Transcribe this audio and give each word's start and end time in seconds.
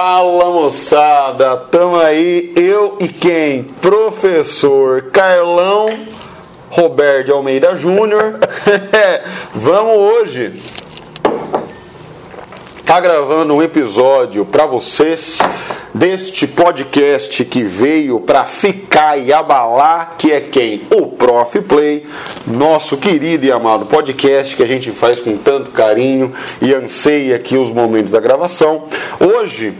Fala 0.00 0.52
moçada, 0.52 1.56
tamo 1.56 1.96
aí, 1.96 2.52
eu 2.54 2.96
e 3.00 3.08
quem? 3.08 3.64
Professor 3.64 5.10
Carlão 5.10 5.88
Roberto 6.70 7.32
Almeida 7.32 7.76
Júnior. 7.76 8.38
Vamos 9.52 9.96
hoje 9.96 10.52
tá 12.88 12.98
gravando 13.00 13.54
um 13.54 13.62
episódio 13.62 14.46
para 14.46 14.64
vocês 14.64 15.38
deste 15.92 16.46
podcast 16.46 17.44
que 17.44 17.62
veio 17.62 18.18
para 18.18 18.46
ficar 18.46 19.18
e 19.18 19.30
abalar, 19.30 20.14
que 20.16 20.32
é 20.32 20.40
quem? 20.40 20.80
O 20.90 21.08
Prof 21.08 21.60
Play, 21.60 22.06
nosso 22.46 22.96
querido 22.96 23.44
e 23.44 23.52
amado 23.52 23.84
podcast 23.84 24.56
que 24.56 24.62
a 24.62 24.66
gente 24.66 24.90
faz 24.90 25.20
com 25.20 25.36
tanto 25.36 25.70
carinho 25.70 26.32
e 26.62 26.72
anseia 26.72 27.36
aqui 27.36 27.58
os 27.58 27.70
momentos 27.70 28.10
da 28.10 28.20
gravação. 28.20 28.84
Hoje 29.20 29.74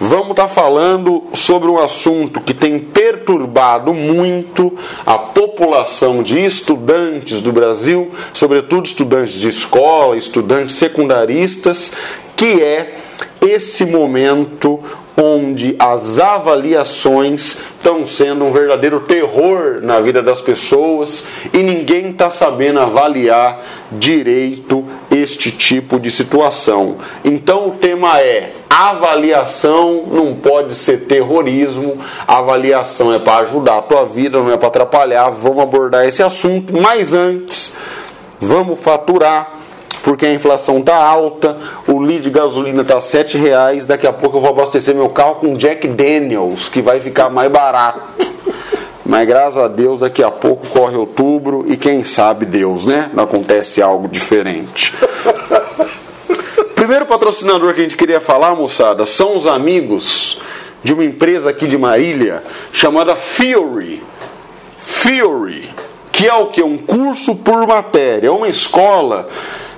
vamos 0.00 0.30
estar 0.30 0.44
tá 0.44 0.48
falando 0.48 1.24
sobre 1.32 1.68
um 1.70 1.78
assunto 1.78 2.40
que 2.40 2.54
tem 2.54 2.78
perturbado 2.78 3.94
muito 3.94 4.76
a 5.04 5.18
população 5.18 6.22
de 6.22 6.44
estudantes 6.44 7.40
do 7.40 7.52
Brasil, 7.52 8.10
sobretudo 8.32 8.86
estudantes 8.86 9.34
de 9.34 9.48
escola, 9.48 10.16
estudantes 10.16 10.76
secundaristas, 10.76 11.92
que 12.34 12.62
é 12.62 12.98
esse 13.40 13.84
momento 13.84 14.82
onde 15.16 15.74
as 15.78 16.18
avaliações 16.18 17.58
estão 17.76 18.04
sendo 18.04 18.44
um 18.44 18.52
verdadeiro 18.52 19.00
terror 19.00 19.80
na 19.82 20.00
vida 20.00 20.22
das 20.22 20.40
pessoas 20.40 21.26
e 21.52 21.58
ninguém 21.58 22.10
está 22.10 22.30
sabendo 22.30 22.80
avaliar 22.80 23.62
direito 23.90 24.84
este 25.10 25.50
tipo 25.50 25.98
de 25.98 26.10
situação. 26.10 26.96
Então 27.24 27.68
o 27.68 27.70
tema 27.72 28.20
é: 28.20 28.52
avaliação 28.68 30.04
não 30.10 30.34
pode 30.34 30.74
ser 30.74 31.06
terrorismo, 31.06 31.98
avaliação 32.26 33.12
é 33.12 33.18
para 33.18 33.44
ajudar 33.44 33.78
a 33.78 33.82
tua 33.82 34.04
vida, 34.04 34.38
não 34.38 34.52
é 34.52 34.56
para 34.56 34.68
atrapalhar. 34.68 35.30
Vamos 35.30 35.62
abordar 35.62 36.06
esse 36.06 36.22
assunto, 36.22 36.74
mas 36.78 37.12
antes, 37.14 37.76
vamos 38.38 38.78
faturar 38.78 39.55
porque 40.06 40.24
a 40.24 40.32
inflação 40.32 40.80
tá 40.80 40.94
alta, 40.94 41.56
o 41.88 42.00
litro 42.00 42.22
de 42.22 42.30
gasolina 42.30 42.84
tá 42.84 43.00
sete 43.00 43.36
reais, 43.36 43.84
daqui 43.84 44.06
a 44.06 44.12
pouco 44.12 44.36
eu 44.36 44.40
vou 44.40 44.50
abastecer 44.50 44.94
meu 44.94 45.08
carro 45.08 45.34
com 45.34 45.56
Jack 45.56 45.88
Daniels, 45.88 46.68
que 46.68 46.80
vai 46.80 47.00
ficar 47.00 47.28
mais 47.28 47.50
barato. 47.50 48.00
Mas 49.04 49.26
graças 49.26 49.60
a 49.60 49.66
Deus, 49.66 49.98
daqui 49.98 50.22
a 50.22 50.30
pouco 50.30 50.64
corre 50.68 50.96
outubro 50.96 51.64
e 51.66 51.76
quem 51.76 52.04
sabe 52.04 52.46
Deus, 52.46 52.86
né? 52.86 53.10
Não 53.14 53.24
acontece 53.24 53.82
algo 53.82 54.06
diferente. 54.06 54.94
Primeiro 56.76 57.06
patrocinador 57.06 57.74
que 57.74 57.80
a 57.80 57.82
gente 57.82 57.96
queria 57.96 58.20
falar, 58.20 58.54
moçada, 58.54 59.04
são 59.04 59.36
os 59.36 59.44
amigos 59.44 60.40
de 60.84 60.92
uma 60.92 61.04
empresa 61.04 61.50
aqui 61.50 61.66
de 61.66 61.76
Marília 61.76 62.44
chamada 62.72 63.16
Fury. 63.16 64.04
Fury, 64.78 65.68
que 66.12 66.28
é 66.28 66.34
o 66.34 66.46
que? 66.46 66.62
Um 66.62 66.78
curso 66.78 67.34
por 67.34 67.66
matéria, 67.66 68.32
uma 68.32 68.46
escola 68.46 69.28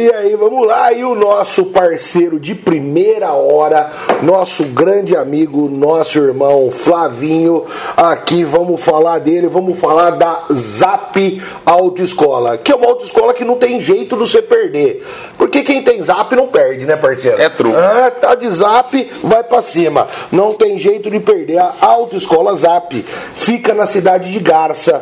E 0.03 0.11
aí, 0.11 0.35
vamos 0.35 0.67
lá, 0.67 0.91
e 0.91 1.01
o 1.05 1.15
nosso 1.15 1.67
parceiro 1.67 2.37
de 2.37 2.53
primeira 2.53 3.31
hora, 3.31 3.89
nosso 4.21 4.65
grande 4.65 5.15
amigo, 5.15 5.69
nosso 5.69 6.19
irmão 6.19 6.69
Flavinho, 6.69 7.63
aqui 7.95 8.43
vamos 8.43 8.81
falar 8.81 9.19
dele, 9.19 9.47
vamos 9.47 9.79
falar 9.79 10.09
da 10.09 10.43
Zap 10.51 11.41
Autoescola, 11.65 12.57
que 12.57 12.69
é 12.69 12.75
uma 12.75 12.87
autoescola 12.87 13.33
que 13.33 13.45
não 13.45 13.55
tem 13.55 13.81
jeito 13.81 14.17
de 14.17 14.29
você 14.29 14.41
perder. 14.41 15.01
Porque 15.37 15.63
quem 15.63 15.81
tem 15.81 16.03
Zap 16.03 16.35
não 16.35 16.47
perde, 16.47 16.85
né, 16.85 16.97
parceiro? 16.97 17.41
É 17.41 17.47
truque. 17.47 17.77
Ah, 17.77 18.11
tá 18.11 18.35
de 18.35 18.49
Zap, 18.49 19.09
vai 19.23 19.41
para 19.41 19.61
cima. 19.61 20.05
Não 20.29 20.51
tem 20.51 20.77
jeito 20.77 21.09
de 21.09 21.21
perder. 21.21 21.59
A 21.59 21.75
Autoescola 21.79 22.53
Zap 22.57 22.93
fica 23.35 23.73
na 23.73 23.87
cidade 23.87 24.29
de 24.33 24.39
Garça 24.39 25.01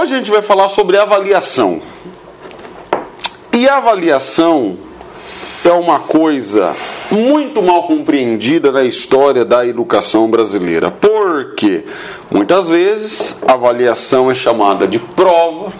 Hoje 0.00 0.14
a 0.14 0.16
gente 0.16 0.30
vai 0.30 0.42
falar 0.42 0.68
sobre 0.70 0.96
avaliação. 0.96 1.80
E 3.52 3.68
avaliação 3.68 4.78
é 5.68 5.72
uma 5.72 6.00
coisa 6.00 6.74
muito 7.10 7.62
mal 7.62 7.84
compreendida 7.84 8.72
na 8.72 8.82
história 8.82 9.44
da 9.44 9.66
educação 9.66 10.28
brasileira. 10.28 10.90
Porque 10.90 11.84
muitas 12.30 12.68
vezes 12.68 13.36
a 13.46 13.52
avaliação 13.52 14.30
é 14.30 14.34
chamada 14.34 14.86
de 14.86 14.98
prova. 14.98 15.72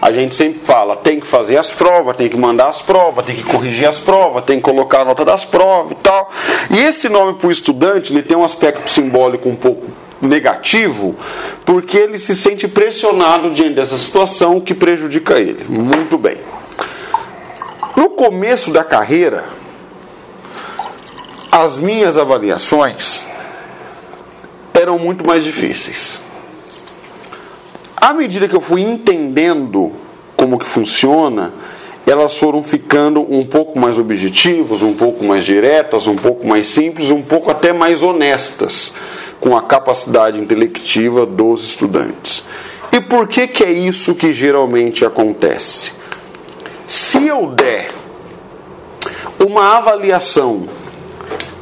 A 0.00 0.12
gente 0.12 0.34
sempre 0.34 0.60
fala, 0.64 0.96
tem 0.96 1.20
que 1.20 1.26
fazer 1.26 1.58
as 1.58 1.70
provas, 1.70 2.16
tem 2.16 2.28
que 2.28 2.36
mandar 2.36 2.68
as 2.68 2.80
provas, 2.80 3.24
tem 3.24 3.36
que 3.36 3.42
corrigir 3.42 3.86
as 3.86 4.00
provas, 4.00 4.44
tem 4.44 4.56
que 4.56 4.62
colocar 4.62 5.02
a 5.02 5.04
nota 5.04 5.24
das 5.24 5.44
provas 5.44 5.92
e 5.92 5.96
tal. 5.96 6.30
E 6.70 6.78
esse 6.78 7.08
nome 7.08 7.34
para 7.34 7.48
o 7.48 7.50
estudante 7.50 8.12
ele 8.12 8.22
tem 8.22 8.36
um 8.36 8.44
aspecto 8.44 8.88
simbólico 8.90 9.48
um 9.48 9.56
pouco 9.56 9.86
negativo, 10.20 11.16
porque 11.64 11.96
ele 11.96 12.18
se 12.18 12.34
sente 12.34 12.68
pressionado 12.68 13.50
diante 13.50 13.74
dessa 13.74 13.96
situação 13.96 14.60
que 14.60 14.74
prejudica 14.74 15.38
ele. 15.38 15.64
Muito 15.68 16.16
bem. 16.18 16.38
No 17.96 18.10
começo 18.10 18.70
da 18.70 18.84
carreira, 18.84 19.44
as 21.50 21.78
minhas 21.78 22.16
avaliações 22.16 23.24
eram 24.72 24.98
muito 24.98 25.26
mais 25.26 25.44
difíceis. 25.44 26.20
À 27.96 28.14
medida 28.14 28.48
que 28.48 28.56
eu 28.56 28.60
fui 28.60 28.80
entendendo 28.80 29.92
como 30.36 30.58
que 30.58 30.64
funciona, 30.64 31.52
elas 32.06 32.36
foram 32.38 32.62
ficando 32.62 33.20
um 33.20 33.44
pouco 33.44 33.78
mais 33.78 33.98
objetivas, 33.98 34.82
um 34.82 34.94
pouco 34.94 35.24
mais 35.24 35.44
diretas, 35.44 36.06
um 36.06 36.16
pouco 36.16 36.46
mais 36.46 36.66
simples, 36.66 37.10
um 37.10 37.22
pouco 37.22 37.50
até 37.50 37.72
mais 37.72 38.02
honestas 38.02 38.94
com 39.38 39.56
a 39.56 39.62
capacidade 39.62 40.38
intelectiva 40.38 41.26
dos 41.26 41.64
estudantes. 41.64 42.44
E 42.92 43.00
por 43.00 43.28
que, 43.28 43.46
que 43.46 43.64
é 43.64 43.70
isso 43.70 44.14
que 44.14 44.32
geralmente 44.32 45.04
acontece? 45.04 45.99
Se 46.90 47.24
eu 47.24 47.46
der 47.46 47.86
uma 49.38 49.76
avaliação 49.76 50.68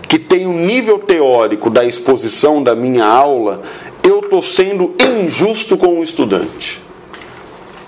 que 0.08 0.18
tem 0.18 0.46
o 0.46 0.54
nível 0.54 1.00
teórico 1.00 1.68
da 1.68 1.84
exposição 1.84 2.62
da 2.62 2.74
minha 2.74 3.04
aula, 3.04 3.60
eu 4.02 4.20
estou 4.20 4.40
sendo 4.42 4.94
injusto 4.98 5.76
com 5.76 6.00
o 6.00 6.02
estudante. 6.02 6.80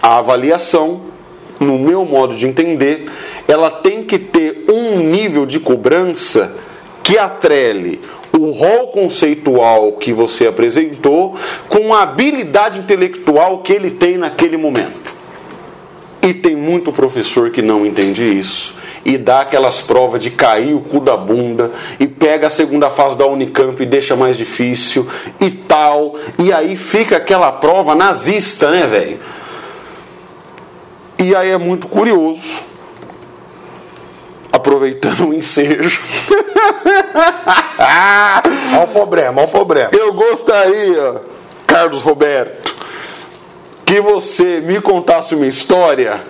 A 0.03 0.19
avaliação, 0.19 1.01
no 1.59 1.79
meu 1.79 2.05
modo 2.05 2.37
de 2.37 2.47
entender, 2.47 3.11
ela 3.49 3.71
tem 3.71 4.03
que 4.03 4.19
ter 4.19 4.67
um 4.69 4.99
nível 4.99 5.47
de 5.47 5.59
cobrança 5.59 6.55
que 7.03 7.17
atrele 7.17 8.03
o 8.39 8.51
rol 8.51 8.89
conceitual 8.89 9.93
que 9.93 10.13
você 10.13 10.47
apresentou 10.47 11.37
com 11.71 11.95
a 11.95 12.03
habilidade 12.03 12.79
intelectual 12.79 13.61
que 13.61 13.73
ele 13.73 13.93
tem 13.93 14.19
naquele 14.19 14.59
momento. 14.59 15.20
E 16.23 16.35
tem 16.35 16.55
muito 16.55 16.93
professor 16.93 17.51
que 17.51 17.63
não 17.63 17.87
entende 17.87 18.23
isso 18.23 18.81
e 19.05 19.17
dá 19.17 19.41
aquelas 19.41 19.81
provas 19.81 20.23
de 20.23 20.31
cair 20.31 20.75
o 20.75 20.81
cu 20.81 21.01
da 21.01 21.17
bunda 21.17 21.71
e 21.99 22.07
pega 22.07 22.47
a 22.47 22.51
segunda 22.51 22.91
fase 22.91 23.17
da 23.17 23.27
Unicamp 23.27 23.83
e 23.83 23.87
deixa 23.87 24.15
mais 24.15 24.37
difícil 24.37 25.09
e 25.41 25.51
tal. 25.51 26.17
E 26.39 26.53
aí 26.53 26.77
fica 26.77 27.17
aquela 27.17 27.51
prova 27.53 27.95
nazista, 27.95 28.71
né, 28.71 28.87
velho? 28.87 29.19
E 31.19 31.35
aí 31.35 31.51
é 31.51 31.59
muito 31.59 31.87
curioso, 31.87 32.61
aproveitando 34.53 35.29
o 35.29 35.35
ensejo. 35.35 36.01
Olha 38.73 38.85
o 38.85 38.89
problema, 38.89 39.41
olha 39.41 39.49
o 39.49 39.51
problema. 39.51 39.91
Eu 39.93 40.13
gostaria, 40.13 41.21
Carlos 41.67 42.03
Roberto, 42.03 42.70
que 43.91 44.01
você 44.01 44.61
me 44.61 44.81
contasse 44.81 45.35
uma 45.35 45.49
história 45.49 46.21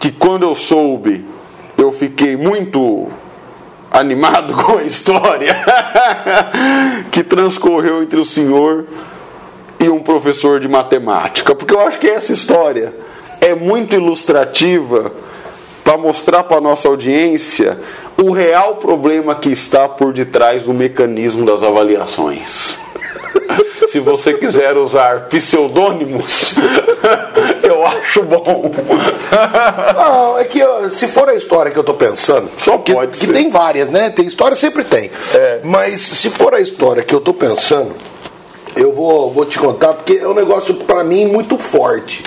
que 0.00 0.10
quando 0.10 0.44
eu 0.44 0.54
soube, 0.54 1.22
eu 1.76 1.92
fiquei 1.92 2.38
muito 2.38 3.10
animado 3.90 4.54
com 4.64 4.78
a 4.78 4.82
história 4.82 5.54
que 7.12 7.22
transcorreu 7.22 8.02
entre 8.02 8.18
o 8.18 8.24
senhor 8.24 8.86
e 9.78 9.90
um 9.90 10.02
professor 10.02 10.58
de 10.58 10.68
matemática, 10.68 11.54
porque 11.54 11.74
eu 11.74 11.80
acho 11.80 11.98
que 11.98 12.08
essa 12.08 12.32
história 12.32 12.94
é 13.42 13.54
muito 13.54 13.94
ilustrativa 13.94 15.12
para 15.84 15.98
mostrar 15.98 16.44
para 16.44 16.62
nossa 16.62 16.88
audiência 16.88 17.78
o 18.16 18.30
real 18.30 18.76
problema 18.76 19.34
que 19.34 19.50
está 19.50 19.86
por 19.86 20.14
detrás 20.14 20.64
do 20.64 20.72
mecanismo 20.72 21.44
das 21.44 21.62
avaliações. 21.62 22.82
Se 23.88 24.00
você 24.00 24.34
quiser 24.34 24.76
usar 24.76 25.28
pseudônimos, 25.28 26.54
eu 27.62 27.86
acho 27.86 28.22
bom. 28.22 28.70
Não, 29.94 30.38
é 30.38 30.44
que 30.44 30.60
se 30.90 31.06
for 31.08 31.28
a 31.28 31.34
história 31.34 31.70
que 31.70 31.78
eu 31.78 31.82
estou 31.82 31.94
pensando, 31.94 32.50
Só 32.58 32.78
que, 32.78 32.92
pode 32.92 33.12
que 33.12 33.26
ser. 33.26 33.32
tem 33.32 33.50
várias, 33.50 33.90
né? 33.90 34.10
Tem 34.10 34.26
história, 34.26 34.56
sempre 34.56 34.84
tem. 34.84 35.10
É. 35.32 35.60
Mas 35.62 36.00
se 36.00 36.30
for 36.30 36.54
a 36.54 36.60
história 36.60 37.02
que 37.02 37.14
eu 37.14 37.18
estou 37.18 37.34
pensando, 37.34 37.92
eu 38.76 38.92
vou, 38.92 39.30
vou 39.30 39.46
te 39.46 39.58
contar, 39.58 39.94
porque 39.94 40.14
é 40.14 40.26
um 40.26 40.34
negócio 40.34 40.74
para 40.74 41.04
mim 41.04 41.26
muito 41.26 41.56
forte. 41.56 42.24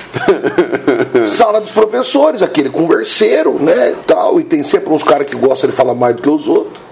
Sala 1.28 1.60
dos 1.60 1.72
professores, 1.72 2.42
aquele 2.42 2.70
converseiro, 2.70 3.58
né? 3.60 3.96
Tal, 4.06 4.40
e 4.40 4.44
tem 4.44 4.64
sempre 4.64 4.90
uns 4.94 5.04
caras 5.04 5.28
que 5.28 5.36
gostam 5.36 5.70
de 5.70 5.76
falar 5.76 5.94
mais 5.94 6.16
do 6.16 6.22
que 6.22 6.30
os 6.30 6.48
outros. 6.48 6.87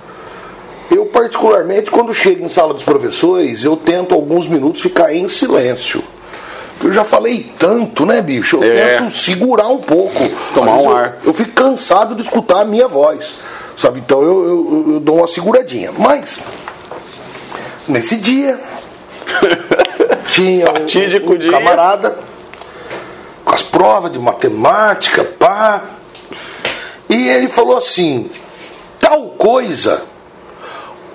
Eu, 0.91 1.05
particularmente, 1.07 1.89
quando 1.89 2.13
chego 2.13 2.43
em 2.45 2.49
sala 2.49 2.73
dos 2.73 2.83
professores, 2.83 3.63
eu 3.63 3.75
tento 3.75 4.13
alguns 4.13 4.47
minutos 4.47 4.81
ficar 4.81 5.13
em 5.13 5.27
silêncio. 5.27 6.03
Eu 6.83 6.91
já 6.93 7.03
falei 7.03 7.51
tanto, 7.57 8.05
né, 8.05 8.21
bicho? 8.21 8.57
Eu 8.63 8.77
É. 8.77 8.97
tento 8.97 9.11
segurar 9.11 9.67
um 9.69 9.77
pouco. 9.79 10.29
Tomar 10.53 10.75
um 10.75 10.83
eu- 10.91 10.95
ar. 10.95 11.17
Eu 11.23 11.33
fico 11.33 11.51
cansado 11.51 12.13
de 12.13 12.21
escutar 12.21 12.61
a 12.61 12.65
minha 12.65 12.87
voz. 12.87 13.33
Sabe? 13.77 13.99
Então 13.99 14.21
eu, 14.21 14.45
eu- 14.45 14.93
eu 14.95 14.99
dou 14.99 15.17
uma 15.17 15.27
seguradinha. 15.27 15.91
Mas, 15.97 16.39
nesse 17.88 18.17
dia, 18.17 18.59
tinha 20.31 20.67
um, 20.71 20.83
um 20.83 21.38
dia. 21.38 21.51
camarada 21.51 22.15
com 23.43 23.53
as 23.53 23.63
provas 23.63 24.11
de 24.11 24.19
matemática, 24.19 25.23
pá. 25.23 25.81
E 27.09 27.27
ele 27.29 27.47
falou 27.47 27.77
assim: 27.77 28.29
tal 28.99 29.29
coisa, 29.29 30.03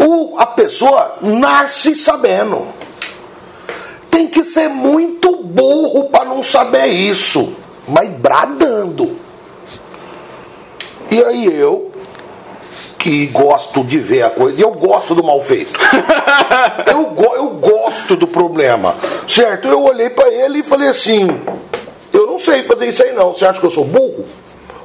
o, 0.00 0.34
a 0.38 0.46
pessoa 0.46 1.16
nasce 1.20 1.94
sabendo. 1.94 2.66
Tem 4.10 4.26
que 4.26 4.42
ser 4.42 4.68
muito 4.68 5.36
burro 5.36 6.04
para 6.04 6.24
não 6.24 6.42
saber 6.42 6.86
isso, 6.86 7.54
mas 7.86 8.08
bradando. 8.10 9.16
E 11.10 11.22
aí 11.24 11.46
eu, 11.60 11.90
que 12.98 13.26
gosto 13.28 13.82
de 13.84 13.98
ver 13.98 14.22
a 14.22 14.30
coisa, 14.30 14.60
eu 14.60 14.72
gosto 14.72 15.14
do 15.14 15.22
mal 15.22 15.40
feito. 15.42 15.78
eu, 16.90 17.04
go- 17.04 17.34
eu 17.34 17.50
gosto 17.50 18.16
do 18.16 18.26
problema, 18.26 18.94
certo? 19.28 19.68
Eu 19.68 19.82
olhei 19.82 20.10
para 20.10 20.28
ele 20.32 20.60
e 20.60 20.62
falei 20.62 20.88
assim: 20.88 21.26
eu 22.12 22.26
não 22.26 22.38
sei 22.38 22.62
fazer 22.64 22.86
isso 22.88 23.02
aí 23.02 23.12
não. 23.12 23.32
Você 23.34 23.44
acha 23.44 23.58
que 23.60 23.66
eu 23.66 23.70
sou 23.70 23.84
burro? 23.84 23.99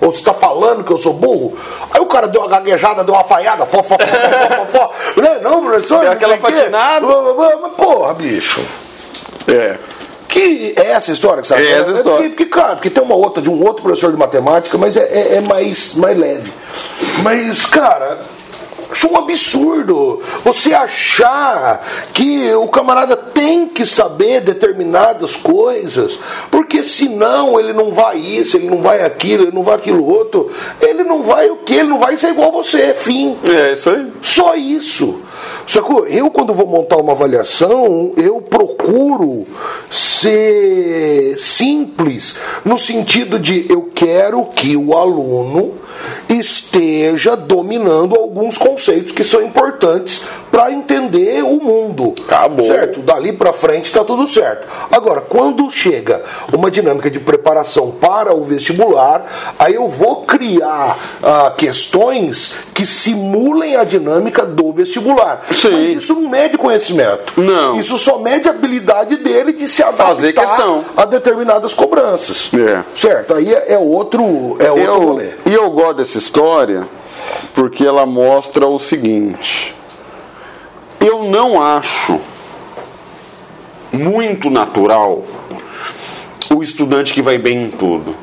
Ou 0.05 0.11
você 0.11 0.19
está 0.19 0.33
falando 0.33 0.83
que 0.83 0.91
eu 0.91 0.97
sou 0.97 1.13
burro? 1.13 1.57
Aí 1.91 1.99
o 1.99 2.05
cara 2.05 2.27
deu 2.27 2.41
uma 2.41 2.47
gaguejada, 2.49 3.03
deu 3.03 3.13
uma 3.13 3.23
falhada, 3.23 3.65
fó, 3.65 3.81
fó, 3.81 3.97
fó, 3.97 4.05
fó, 4.71 4.79
fó. 4.79 5.21
Não, 5.21 5.41
não, 5.41 5.65
professor. 5.65 6.01
Deu 6.01 6.11
aquela 6.11 6.37
patinada. 6.37 7.05
Mas, 7.05 7.71
porra, 7.73 8.13
bicho. 8.13 8.61
É. 9.47 9.77
Que 10.27 10.73
é 10.75 10.91
essa 10.91 11.11
história 11.11 11.41
que 11.41 11.47
você 11.47 11.53
tá 11.55 11.61
É 11.61 11.71
essa 11.79 11.91
história. 11.91 12.17
Porque, 12.17 12.29
porque, 12.29 12.45
cara, 12.45 12.75
porque 12.75 12.89
tem 12.89 13.01
uma 13.03 13.15
outra 13.15 13.41
de 13.41 13.49
um 13.49 13.63
outro 13.65 13.83
professor 13.83 14.11
de 14.11 14.17
matemática, 14.17 14.77
mas 14.77 14.97
é, 14.97 15.01
é- 15.03 15.35
é 15.37 15.41
mais, 15.41 15.95
mais 15.95 16.17
leve. 16.17 16.51
Mas, 17.23 17.65
cara, 17.67 18.17
acho 18.91 19.11
um 19.11 19.17
absurdo 19.17 20.21
você 20.43 20.73
achar 20.73 21.85
que 22.13 22.53
o 22.53 22.67
camarada 22.67 23.15
tem 23.15 23.67
que 23.67 23.85
saber 23.85 24.41
determinadas 24.41 25.35
coisas, 25.35 26.17
porque 26.49 26.83
senão 26.83 27.59
ele 27.59 27.73
não 27.73 27.93
vai 27.93 28.17
isso, 28.17 28.57
ele 28.57 28.69
não 28.69 28.81
vai 28.81 29.03
aquilo, 29.03 29.43
ele 29.43 29.55
não 29.55 29.63
vai 29.63 29.75
aquilo 29.75 30.05
outro, 30.05 30.51
ele 30.81 31.03
não 31.03 31.23
vai 31.23 31.49
o 31.49 31.57
que? 31.57 31.73
Ele 31.73 31.89
não 31.89 31.99
vai 31.99 32.17
ser 32.17 32.29
igual 32.29 32.49
a 32.49 32.63
você, 32.63 32.93
fim. 32.93 33.37
É 33.43 33.73
isso 33.73 33.89
aí. 33.89 34.11
Só 34.21 34.55
isso. 34.55 35.21
Só 35.67 35.81
que 35.81 36.15
eu, 36.15 36.29
quando 36.29 36.53
vou 36.53 36.67
montar 36.67 36.97
uma 36.97 37.13
avaliação, 37.13 38.13
eu 38.15 38.41
procuro 38.41 39.45
ser 39.91 41.35
simples, 41.39 42.37
no 42.63 42.77
sentido 42.77 43.39
de 43.39 43.65
eu 43.69 43.89
quero 43.93 44.43
que 44.45 44.77
o 44.77 44.95
aluno 44.95 45.73
esteja 46.29 47.35
dominando 47.35 48.15
alguns 48.15 48.57
conceitos 48.57 48.74
que 49.13 49.23
são 49.23 49.41
importantes 49.41 50.23
para 50.51 50.71
entender 50.71 51.43
o 51.43 51.61
mundo. 51.61 52.15
Acabou. 52.25 52.65
Certo? 52.65 53.01
Dali 53.01 53.33
para 53.33 53.51
frente 53.51 53.85
está 53.85 54.03
tudo 54.03 54.27
certo. 54.27 54.65
Agora, 54.91 55.21
quando 55.21 55.69
chega 55.69 56.23
uma 56.53 56.71
dinâmica 56.71 57.09
de 57.11 57.19
preparação 57.19 57.91
para 57.91 58.33
o 58.33 58.43
vestibular, 58.43 59.25
aí 59.59 59.75
eu 59.75 59.89
vou 59.89 60.21
criar 60.23 60.97
ah, 61.21 61.53
questões 61.57 62.55
que 62.73 62.85
simulem 62.85 63.75
a 63.75 63.83
dinâmica 63.83 64.45
do 64.45 64.71
vestibular. 64.71 65.43
Sim. 65.51 65.71
Mas 65.71 66.03
isso 66.03 66.15
não 66.15 66.29
mede 66.29 66.57
conhecimento. 66.57 67.33
Não. 67.35 67.79
Isso 67.79 67.97
só 67.97 68.19
mede 68.19 68.47
a 68.47 68.51
habilidade 68.51 69.17
dele 69.17 69.51
de 69.51 69.67
se 69.67 69.83
adaptar 69.83 70.07
Fazer 70.07 70.33
questão. 70.33 70.85
a 70.95 71.05
determinadas 71.05 71.73
cobranças. 71.73 72.49
É. 72.53 72.83
Certo? 72.97 73.33
Aí 73.33 73.53
é 73.53 73.75
é 73.75 73.77
outro, 73.77 74.23
é 74.59 74.69
outro 74.71 74.85
Eu, 74.85 75.01
rolê. 75.01 75.29
e 75.45 75.53
eu 75.53 75.69
gosto 75.71 75.95
dessa 75.95 76.17
história 76.17 76.87
porque 77.53 77.85
ela 77.85 78.05
mostra 78.05 78.67
o 78.67 78.79
seguinte: 78.79 79.73
eu 80.99 81.23
não 81.23 81.61
acho 81.61 82.19
muito 83.91 84.49
natural 84.49 85.23
o 86.53 86.61
estudante 86.61 87.13
que 87.13 87.21
vai 87.21 87.37
bem 87.37 87.65
em 87.65 87.71
tudo, 87.71 88.15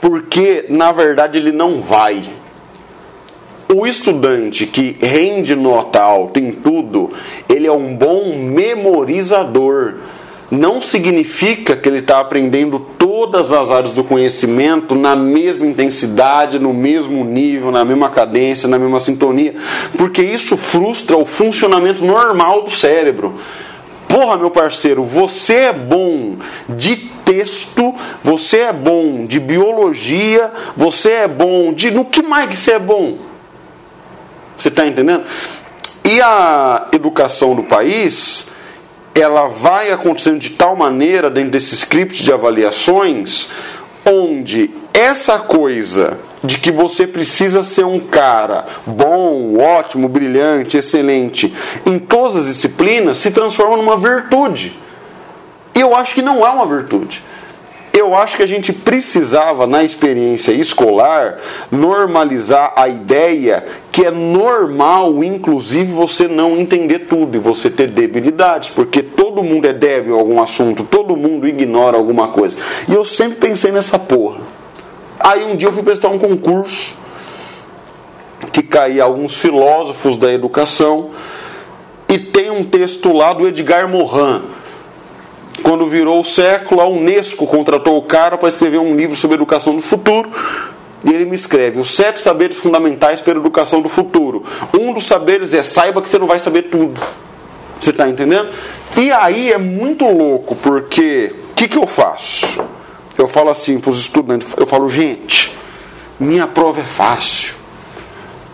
porque 0.00 0.66
na 0.68 0.92
verdade 0.92 1.38
ele 1.38 1.52
não 1.52 1.80
vai. 1.80 2.22
O 3.74 3.84
estudante 3.86 4.64
que 4.64 4.96
rende 5.00 5.56
nota 5.56 6.00
alta 6.00 6.38
em 6.38 6.52
tudo, 6.52 7.12
ele 7.48 7.66
é 7.66 7.72
um 7.72 7.96
bom 7.96 8.36
memorizador 8.36 9.96
não 10.50 10.80
significa 10.80 11.76
que 11.76 11.88
ele 11.88 11.98
está 11.98 12.20
aprendendo 12.20 12.78
todas 12.78 13.50
as 13.50 13.70
áreas 13.70 13.92
do 13.92 14.04
conhecimento 14.04 14.94
na 14.94 15.16
mesma 15.16 15.66
intensidade, 15.66 16.58
no 16.58 16.72
mesmo 16.72 17.24
nível, 17.24 17.70
na 17.70 17.84
mesma 17.84 18.08
cadência, 18.08 18.68
na 18.68 18.78
mesma 18.78 19.00
sintonia, 19.00 19.54
porque 19.98 20.22
isso 20.22 20.56
frustra 20.56 21.16
o 21.16 21.24
funcionamento 21.24 22.04
normal 22.04 22.62
do 22.62 22.70
cérebro. 22.70 23.34
Porra, 24.08 24.36
meu 24.36 24.50
parceiro, 24.50 25.02
você 25.02 25.54
é 25.54 25.72
bom 25.72 26.36
de 26.68 26.96
texto, 27.24 27.92
você 28.22 28.60
é 28.60 28.72
bom 28.72 29.26
de 29.26 29.40
biologia, 29.40 30.52
você 30.76 31.10
é 31.10 31.28
bom 31.28 31.72
de. 31.72 31.90
No 31.90 32.04
que 32.04 32.22
mais 32.22 32.48
que 32.48 32.56
você 32.56 32.72
é 32.72 32.78
bom? 32.78 33.18
Você 34.56 34.68
está 34.68 34.86
entendendo? 34.86 35.24
E 36.04 36.20
a 36.22 36.86
educação 36.92 37.56
do 37.56 37.64
país 37.64 38.48
ela 39.16 39.46
vai 39.46 39.90
acontecendo 39.90 40.38
de 40.38 40.50
tal 40.50 40.76
maneira 40.76 41.30
dentro 41.30 41.50
desse 41.50 41.74
script 41.74 42.22
de 42.22 42.32
avaliações, 42.32 43.50
onde 44.04 44.70
essa 44.92 45.38
coisa 45.38 46.18
de 46.44 46.58
que 46.58 46.70
você 46.70 47.06
precisa 47.06 47.62
ser 47.62 47.84
um 47.84 47.98
cara 47.98 48.66
bom, 48.86 49.58
ótimo, 49.58 50.08
brilhante, 50.08 50.76
excelente 50.76 51.52
em 51.84 51.98
todas 51.98 52.36
as 52.36 52.46
disciplinas 52.46 53.18
se 53.18 53.30
transforma 53.30 53.76
numa 53.76 53.96
virtude. 53.96 54.78
Eu 55.74 55.94
acho 55.94 56.14
que 56.14 56.22
não 56.22 56.46
é 56.46 56.50
uma 56.50 56.66
virtude 56.66 57.22
eu 57.96 58.14
acho 58.14 58.36
que 58.36 58.42
a 58.42 58.46
gente 58.46 58.74
precisava, 58.74 59.66
na 59.66 59.82
experiência 59.82 60.52
escolar, 60.52 61.38
normalizar 61.72 62.74
a 62.76 62.86
ideia 62.86 63.66
que 63.90 64.04
é 64.04 64.10
normal, 64.10 65.24
inclusive, 65.24 65.90
você 65.92 66.28
não 66.28 66.58
entender 66.58 67.00
tudo 67.00 67.36
e 67.36 67.40
você 67.40 67.70
ter 67.70 67.88
debilidades, 67.88 68.68
porque 68.68 69.02
todo 69.02 69.42
mundo 69.42 69.64
é 69.64 69.72
débil 69.72 70.14
em 70.14 70.18
algum 70.18 70.42
assunto, 70.42 70.84
todo 70.84 71.16
mundo 71.16 71.48
ignora 71.48 71.96
alguma 71.96 72.28
coisa. 72.28 72.58
E 72.86 72.92
eu 72.92 73.02
sempre 73.02 73.36
pensei 73.36 73.72
nessa 73.72 73.98
porra. 73.98 74.40
Aí 75.18 75.44
um 75.44 75.56
dia 75.56 75.68
eu 75.68 75.72
fui 75.72 75.82
prestar 75.82 76.08
um 76.10 76.18
concurso 76.18 76.96
que 78.52 78.62
caía 78.62 79.04
alguns 79.04 79.38
filósofos 79.38 80.18
da 80.18 80.30
educação 80.30 81.12
e 82.10 82.18
tem 82.18 82.50
um 82.50 82.62
texto 82.62 83.10
lá 83.12 83.32
do 83.32 83.48
Edgar 83.48 83.88
Morin 83.88 84.55
quando 85.62 85.88
virou 85.88 86.20
o 86.20 86.24
século, 86.24 86.80
a 86.80 86.86
Unesco 86.86 87.46
contratou 87.46 87.96
o 87.96 88.02
cara 88.02 88.36
para 88.36 88.48
escrever 88.48 88.78
um 88.78 88.94
livro 88.94 89.16
sobre 89.16 89.36
educação 89.36 89.74
do 89.74 89.82
futuro. 89.82 90.30
E 91.04 91.12
ele 91.12 91.24
me 91.24 91.34
escreve: 91.34 91.78
os 91.78 91.94
sete 91.94 92.20
saberes 92.20 92.56
fundamentais 92.56 93.20
para 93.20 93.34
a 93.34 93.36
educação 93.36 93.80
do 93.80 93.88
futuro. 93.88 94.44
Um 94.78 94.92
dos 94.92 95.06
saberes 95.06 95.52
é 95.54 95.62
saiba 95.62 96.02
que 96.02 96.08
você 96.08 96.18
não 96.18 96.26
vai 96.26 96.38
saber 96.38 96.62
tudo. 96.62 97.00
Você 97.80 97.90
está 97.90 98.08
entendendo? 98.08 98.48
E 98.96 99.10
aí 99.12 99.52
é 99.52 99.58
muito 99.58 100.06
louco, 100.06 100.54
porque 100.56 101.34
o 101.50 101.54
que, 101.54 101.68
que 101.68 101.76
eu 101.76 101.86
faço? 101.86 102.64
Eu 103.18 103.28
falo 103.28 103.50
assim 103.50 103.78
para 103.78 103.90
os 103.90 103.98
estudantes: 103.98 104.54
eu 104.56 104.66
falo, 104.66 104.88
gente, 104.88 105.54
minha 106.18 106.46
prova 106.46 106.80
é 106.80 106.84
fácil 106.84 107.55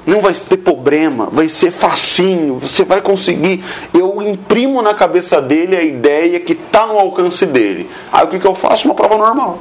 não 0.06 0.20
vai 0.20 0.32
ter 0.32 0.56
problema, 0.56 1.28
vai 1.30 1.48
ser 1.48 1.70
facinho, 1.70 2.58
você 2.58 2.84
vai 2.84 3.00
conseguir. 3.00 3.64
Eu 3.94 4.20
imprimo 4.22 4.82
na 4.82 4.94
cabeça 4.94 5.40
dele 5.40 5.76
a 5.76 5.82
ideia 5.82 6.40
que 6.40 6.52
está 6.52 6.86
no 6.86 6.98
alcance 6.98 7.46
dele. 7.46 7.88
Aí 8.12 8.24
o 8.24 8.28
que, 8.28 8.40
que 8.40 8.46
eu 8.46 8.54
faço? 8.54 8.88
Uma 8.88 8.94
prova 8.94 9.16
normal. 9.16 9.60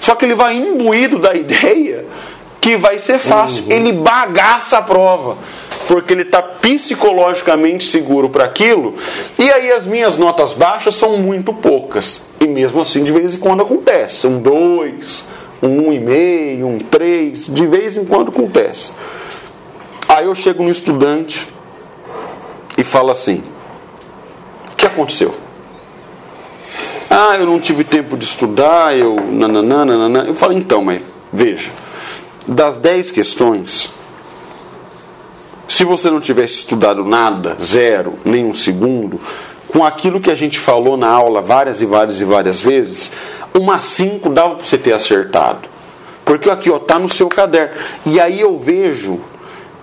Só 0.00 0.14
que 0.14 0.24
ele 0.24 0.34
vai 0.34 0.56
imbuído 0.56 1.18
da 1.18 1.34
ideia 1.34 2.06
que 2.60 2.76
vai 2.76 2.98
ser 2.98 3.18
fácil. 3.18 3.64
Uhum. 3.64 3.72
Ele 3.72 3.92
bagaça 3.92 4.78
a 4.78 4.82
prova. 4.82 5.36
Porque 5.86 6.12
ele 6.12 6.22
está 6.22 6.42
psicologicamente 6.42 7.86
seguro 7.86 8.28
para 8.28 8.44
aquilo. 8.44 8.94
E 9.38 9.50
aí 9.50 9.72
as 9.72 9.86
minhas 9.86 10.16
notas 10.18 10.52
baixas 10.52 10.94
são 10.94 11.16
muito 11.16 11.52
poucas. 11.52 12.26
E 12.40 12.46
mesmo 12.46 12.80
assim, 12.80 13.02
de 13.02 13.12
vez 13.12 13.34
em 13.34 13.38
quando 13.38 13.62
acontece. 13.62 14.16
São 14.16 14.38
dois, 14.38 15.24
um 15.62 15.92
e 15.92 15.98
meio, 15.98 16.66
um 16.66 16.78
três. 16.78 17.46
De 17.46 17.66
vez 17.66 17.96
em 17.96 18.04
quando 18.04 18.28
acontece. 18.30 18.92
Aí 20.08 20.24
eu 20.24 20.34
chego 20.34 20.62
no 20.62 20.70
estudante 20.70 21.46
e 22.76 22.82
falo 22.82 23.10
assim: 23.10 23.42
O 24.72 24.76
que 24.76 24.86
aconteceu? 24.86 25.34
Ah, 27.10 27.36
eu 27.38 27.46
não 27.46 27.60
tive 27.60 27.84
tempo 27.84 28.16
de 28.16 28.24
estudar, 28.24 28.96
eu. 28.96 29.16
Nananã, 29.16 29.84
nananã. 29.84 30.24
Eu 30.24 30.34
falo: 30.34 30.54
Então, 30.54 30.82
mas 30.82 31.02
veja, 31.32 31.70
das 32.46 32.76
10 32.76 33.10
questões, 33.10 33.90
se 35.66 35.84
você 35.84 36.10
não 36.10 36.20
tivesse 36.20 36.54
estudado 36.54 37.04
nada, 37.04 37.56
zero, 37.60 38.14
nem 38.24 38.46
um 38.46 38.54
segundo, 38.54 39.20
com 39.68 39.84
aquilo 39.84 40.20
que 40.20 40.30
a 40.30 40.34
gente 40.34 40.58
falou 40.58 40.96
na 40.96 41.08
aula 41.08 41.42
várias 41.42 41.82
e 41.82 41.86
várias 41.86 42.20
e 42.20 42.24
várias 42.24 42.60
vezes, 42.62 43.12
uma 43.54 43.78
5 43.78 44.30
dava 44.30 44.56
para 44.56 44.66
você 44.66 44.78
ter 44.78 44.92
acertado. 44.92 45.68
Porque 46.24 46.48
aqui, 46.48 46.70
ó, 46.70 46.78
tá 46.78 46.98
no 46.98 47.08
seu 47.08 47.28
caderno. 47.28 47.74
E 48.06 48.18
aí 48.18 48.40
eu 48.40 48.58
vejo 48.58 49.20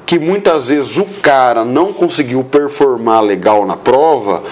que 0.05 0.19
muitas 0.19 0.67
vezes 0.67 0.97
o 0.97 1.05
cara 1.05 1.65
não 1.65 1.91
conseguiu 1.91 2.43
performar 2.43 3.23
legal 3.23 3.65
na 3.65 3.75
prova, 3.75 4.43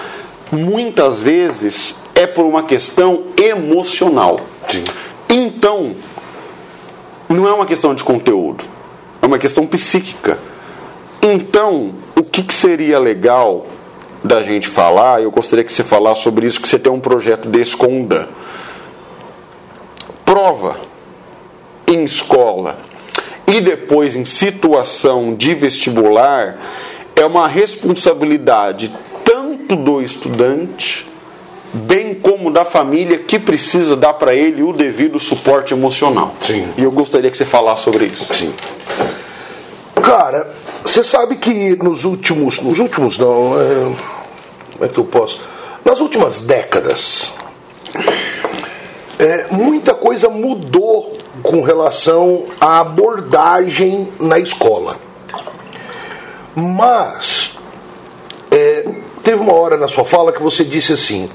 muitas 0.50 1.20
vezes 1.20 2.02
é 2.14 2.26
por 2.26 2.44
uma 2.44 2.64
questão 2.64 3.24
emocional. 3.40 4.40
Sim. 4.68 4.84
Então, 5.28 5.94
não 7.28 7.48
é 7.48 7.52
uma 7.52 7.66
questão 7.66 7.94
de 7.94 8.02
conteúdo, 8.02 8.64
é 9.22 9.26
uma 9.26 9.38
questão 9.38 9.66
psíquica. 9.66 10.38
Então, 11.22 11.94
o 12.16 12.22
que, 12.22 12.42
que 12.42 12.54
seria 12.54 12.98
legal 12.98 13.66
da 14.22 14.42
gente 14.42 14.68
falar? 14.68 15.22
Eu 15.22 15.30
gostaria 15.30 15.64
que 15.64 15.72
você 15.72 15.84
falasse 15.84 16.22
sobre 16.22 16.46
isso, 16.46 16.60
que 16.60 16.68
você 16.68 16.78
tem 16.78 16.92
um 16.92 17.00
projeto 17.00 17.48
o 17.48 18.06
Dan. 18.06 18.26
Prova 20.24 20.76
em 21.86 22.04
escola 22.04 22.78
e 23.54 23.60
depois 23.60 24.16
em 24.16 24.24
situação 24.24 25.32
de 25.32 25.54
vestibular 25.54 26.58
é 27.14 27.24
uma 27.24 27.46
responsabilidade 27.46 28.92
tanto 29.24 29.76
do 29.76 30.02
estudante, 30.02 31.06
bem 31.72 32.16
como 32.16 32.50
da 32.50 32.64
família 32.64 33.16
que 33.16 33.38
precisa 33.38 33.94
dar 33.94 34.14
para 34.14 34.34
ele 34.34 34.60
o 34.64 34.72
devido 34.72 35.20
suporte 35.20 35.72
emocional. 35.72 36.34
Sim. 36.42 36.68
E 36.76 36.82
eu 36.82 36.90
gostaria 36.90 37.30
que 37.30 37.36
você 37.36 37.44
falasse 37.44 37.84
sobre 37.84 38.06
isso. 38.06 38.26
Sim. 38.34 38.52
Cara, 40.02 40.52
você 40.82 41.04
sabe 41.04 41.36
que 41.36 41.76
nos 41.76 42.02
últimos, 42.02 42.60
nos 42.60 42.80
últimos 42.80 43.18
não, 43.18 43.54
é, 43.60 43.94
como 44.72 44.84
é 44.84 44.88
que 44.88 44.98
eu 44.98 45.04
posso? 45.04 45.40
Nas 45.84 46.00
últimas 46.00 46.40
décadas, 46.40 47.30
é, 49.16 49.46
muita 49.52 49.94
coisa 49.94 50.28
mudou 50.28 51.13
com 51.44 51.60
relação 51.60 52.46
à 52.58 52.80
abordagem 52.80 54.08
na 54.18 54.38
escola. 54.38 54.96
Mas 56.56 57.58
é, 58.50 58.88
teve 59.22 59.42
uma 59.42 59.52
hora 59.52 59.76
na 59.76 59.86
sua 59.86 60.06
fala 60.06 60.32
que 60.32 60.42
você 60.42 60.64
disse 60.64 60.94
assim: 60.94 61.28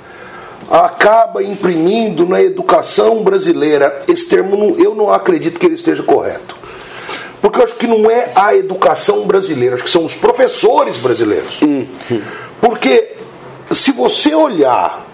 acaba 0.69 1.43
imprimindo 1.43 2.25
na 2.25 2.41
educação 2.41 3.23
brasileira. 3.23 4.01
Esse 4.07 4.27
termo 4.27 4.75
eu 4.79 4.95
não 4.95 5.13
acredito 5.13 5.59
que 5.59 5.67
ele 5.67 5.75
esteja 5.75 6.01
correto. 6.01 6.57
Porque 7.39 7.59
eu 7.59 7.63
acho 7.63 7.75
que 7.75 7.87
não 7.87 8.09
é 8.09 8.31
a 8.35 8.55
educação 8.55 9.25
brasileira, 9.25 9.75
acho 9.75 9.85
que 9.85 9.91
são 9.91 10.03
os 10.03 10.15
professores 10.15 10.97
brasileiros. 10.97 11.59
Porque 12.59 13.15
se 13.71 13.91
você 13.91 14.33
olhar 14.33 15.05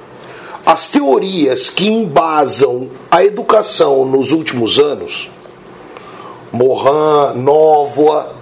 as 0.65 0.87
teorias 0.87 1.69
que 1.69 1.87
embasam 1.87 2.89
a 3.09 3.23
educação 3.23 4.05
nos 4.05 4.31
últimos 4.31 4.79
anos, 4.79 5.29
Morin, 6.51 7.39
Novoa, 7.41 8.33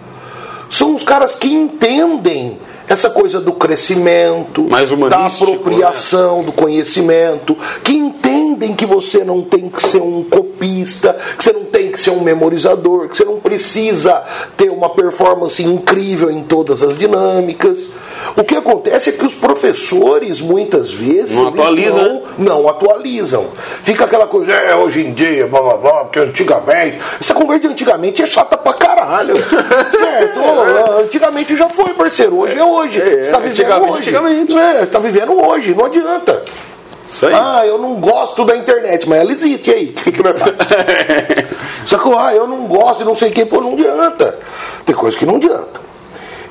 são 0.69 0.95
os 0.95 1.03
caras 1.03 1.35
que 1.35 1.47
entendem 1.47 2.57
essa 2.87 3.09
coisa 3.09 3.39
do 3.39 3.53
crescimento, 3.53 4.67
da 5.09 5.25
apropriação 5.25 6.39
né? 6.39 6.45
do 6.45 6.51
conhecimento, 6.51 7.55
que 7.83 7.93
entendem 7.93 8.73
que 8.75 8.85
você 8.85 9.23
não 9.23 9.41
tem 9.41 9.69
que 9.69 9.81
ser 9.83 10.01
um 10.01 10.23
copista, 10.23 11.15
que 11.37 11.43
você 11.43 11.53
não 11.53 11.65
tem 11.65 11.91
que 11.91 11.99
ser 11.99 12.11
um 12.11 12.21
memorizador, 12.21 13.07
que 13.07 13.17
você 13.17 13.25
não 13.25 13.39
precisa 13.39 14.23
ter 14.57 14.69
uma 14.69 14.89
performance 14.89 15.61
incrível 15.63 16.29
em 16.29 16.43
todas 16.43 16.83
as 16.83 16.97
dinâmicas. 16.97 17.89
O 18.35 18.43
que 18.43 18.55
acontece 18.55 19.09
é 19.09 19.13
que 19.13 19.25
os 19.25 19.33
professores 19.33 20.41
muitas 20.41 20.91
vezes 20.91 21.35
não 21.35 21.47
atualizam, 21.49 22.03
não, 22.03 22.13
né? 22.13 22.21
não, 22.37 22.69
atualizam. 22.69 23.47
Fica 23.83 24.05
aquela 24.05 24.27
coisa, 24.27 24.51
é, 24.51 24.75
hoje 24.75 25.01
em 25.01 25.13
dia, 25.13 25.47
blá, 25.47 25.61
blá, 25.61 25.77
blá, 25.77 26.03
porque 26.05 26.19
antigamente. 26.19 26.99
Essa 27.19 27.33
conversa 27.33 27.61
de 27.61 27.67
antigamente 27.67 28.21
é 28.21 28.27
chata 28.27 28.57
pra 28.57 28.73
caralho. 28.73 29.35
certo? 29.91 30.39
Antigamente 31.03 31.55
já 31.55 31.69
foi, 31.69 31.93
parceiro. 31.93 32.39
Hoje 32.39 32.57
é 32.57 32.65
hoje. 32.73 33.01
É, 33.01 33.05
você 33.05 33.19
está 33.19 33.39
vivendo 33.39 33.91
hoje. 33.91 34.15
É, 34.15 34.73
você 34.77 34.83
está 34.83 34.99
vivendo 34.99 35.33
hoje, 35.33 35.73
não 35.73 35.85
adianta. 35.85 36.43
Ah, 37.31 37.65
eu 37.65 37.77
não 37.77 37.95
gosto 37.95 38.43
da 38.43 38.55
internet, 38.55 39.07
mas 39.07 39.19
ela 39.19 39.31
existe 39.31 39.69
aí. 39.69 39.93
O 39.95 40.01
que, 40.01 40.11
que 40.11 40.23
vai 40.23 40.33
fazer? 40.33 40.55
Só 41.85 41.97
que, 41.97 42.09
ah, 42.13 42.33
eu 42.33 42.47
não 42.47 42.65
gosto 42.65 43.01
e 43.01 43.05
não 43.05 43.15
sei 43.15 43.29
o 43.29 43.31
que, 43.31 43.45
pô, 43.45 43.61
não 43.61 43.73
adianta. 43.73 44.39
Tem 44.85 44.95
coisa 44.95 45.15
que 45.15 45.25
não 45.25 45.35
adianta. 45.35 45.81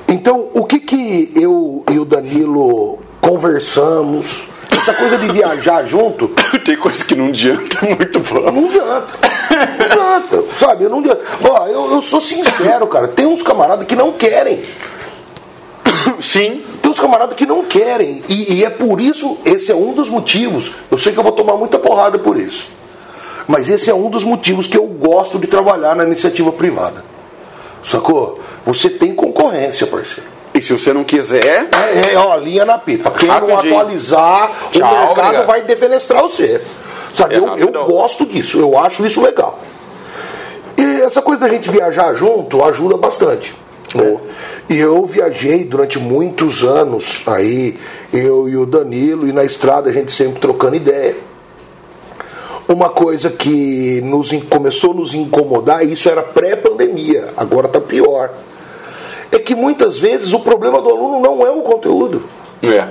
Então, 0.07 0.49
o 0.53 0.63
que 0.63 0.79
que 0.79 1.31
eu 1.35 1.83
e 1.91 1.99
o 1.99 2.05
Danilo 2.05 2.99
conversamos, 3.19 4.43
essa 4.77 4.93
coisa 4.93 5.17
de 5.17 5.27
viajar 5.29 5.83
junto. 5.87 6.29
Tem 6.63 6.77
coisa 6.77 7.03
que 7.03 7.15
não 7.15 7.27
adianta 7.27 7.85
muito 7.85 8.19
bom. 8.19 8.51
Não 8.51 8.69
adianta. 8.69 9.07
Não 9.95 10.15
adianta. 10.15 10.43
Sabe? 10.55 10.85
Não 10.85 10.99
adianta. 10.99 11.21
Ó, 11.43 11.67
eu, 11.67 11.91
eu 11.93 12.01
sou 12.01 12.21
sincero, 12.21 12.87
cara. 12.87 13.07
Tem 13.07 13.25
uns 13.25 13.41
camaradas 13.41 13.85
que 13.85 13.95
não 13.95 14.11
querem. 14.11 14.63
Sim. 16.21 16.61
Tem 16.81 16.91
uns 16.91 16.99
camaradas 16.99 17.35
que 17.35 17.45
não 17.45 17.63
querem. 17.63 18.23
E, 18.27 18.55
e 18.55 18.65
é 18.65 18.69
por 18.69 18.99
isso, 18.99 19.37
esse 19.45 19.71
é 19.71 19.75
um 19.75 19.93
dos 19.93 20.09
motivos. 20.09 20.71
Eu 20.91 20.97
sei 20.97 21.13
que 21.13 21.19
eu 21.19 21.23
vou 21.23 21.31
tomar 21.31 21.55
muita 21.57 21.77
porrada 21.79 22.17
por 22.19 22.37
isso. 22.37 22.69
Mas 23.47 23.67
esse 23.69 23.89
é 23.89 23.93
um 23.93 24.09
dos 24.09 24.23
motivos 24.23 24.67
que 24.67 24.77
eu 24.77 24.85
gosto 24.85 25.37
de 25.37 25.47
trabalhar 25.47 25.95
na 25.95 26.03
iniciativa 26.05 26.51
privada. 26.51 27.03
Sacou? 27.83 28.39
Você 28.65 28.89
tem 28.89 29.13
concorrência, 29.13 29.85
parceiro. 29.87 30.29
E 30.53 30.61
se 30.61 30.71
você 30.71 30.93
não 30.93 31.03
quiser. 31.03 31.43
É, 31.43 32.13
é 32.13 32.17
ó, 32.17 32.35
linha 32.37 32.63
na 32.63 32.77
pipa. 32.77 33.11
Quem 33.11 33.27
não 33.27 33.35
Rapidinho. 33.47 33.73
atualizar, 33.79 34.51
o 34.67 34.69
Tchau, 34.71 34.91
mercado 34.91 35.11
obrigado. 35.19 35.45
vai 35.47 35.61
defenestrar 35.61 36.21
você. 36.21 36.61
Sabe, 37.13 37.35
É 37.35 37.37
eu, 37.39 37.57
eu 37.57 37.85
gosto 37.85 38.25
disso, 38.25 38.59
eu 38.59 38.77
acho 38.77 39.05
isso 39.05 39.21
legal. 39.21 39.59
E 40.77 41.01
essa 41.01 41.21
coisa 41.21 41.41
da 41.41 41.49
gente 41.49 41.69
viajar 41.69 42.13
junto 42.13 42.63
ajuda 42.63 42.97
bastante. 42.97 43.53
né? 43.93 44.17
E 44.69 44.79
eu 44.79 45.05
viajei 45.05 45.65
durante 45.65 45.99
muitos 45.99 46.63
anos 46.63 47.21
aí, 47.27 47.77
eu 48.13 48.47
e 48.47 48.55
o 48.55 48.65
Danilo, 48.65 49.27
e 49.27 49.33
na 49.33 49.43
estrada 49.43 49.89
a 49.89 49.93
gente 49.93 50.11
sempre 50.11 50.39
trocando 50.39 50.75
ideia. 50.75 51.15
Uma 52.67 52.89
coisa 52.89 53.29
que 53.29 54.01
nos 54.05 54.31
começou 54.49 54.91
a 54.91 54.95
nos 54.95 55.13
incomodar, 55.13 55.85
e 55.85 55.93
isso 55.93 56.09
era 56.09 56.23
pré-pandemia, 56.23 57.33
agora 57.35 57.67
está 57.67 57.81
pior, 57.81 58.31
é 59.31 59.37
que 59.37 59.53
muitas 59.53 59.99
vezes 59.99 60.31
o 60.31 60.39
problema 60.39 60.81
do 60.81 60.89
aluno 60.89 61.19
não 61.19 61.45
é 61.45 61.51
o 61.51 61.61
conteúdo. 61.61 62.23
É. 62.61 62.87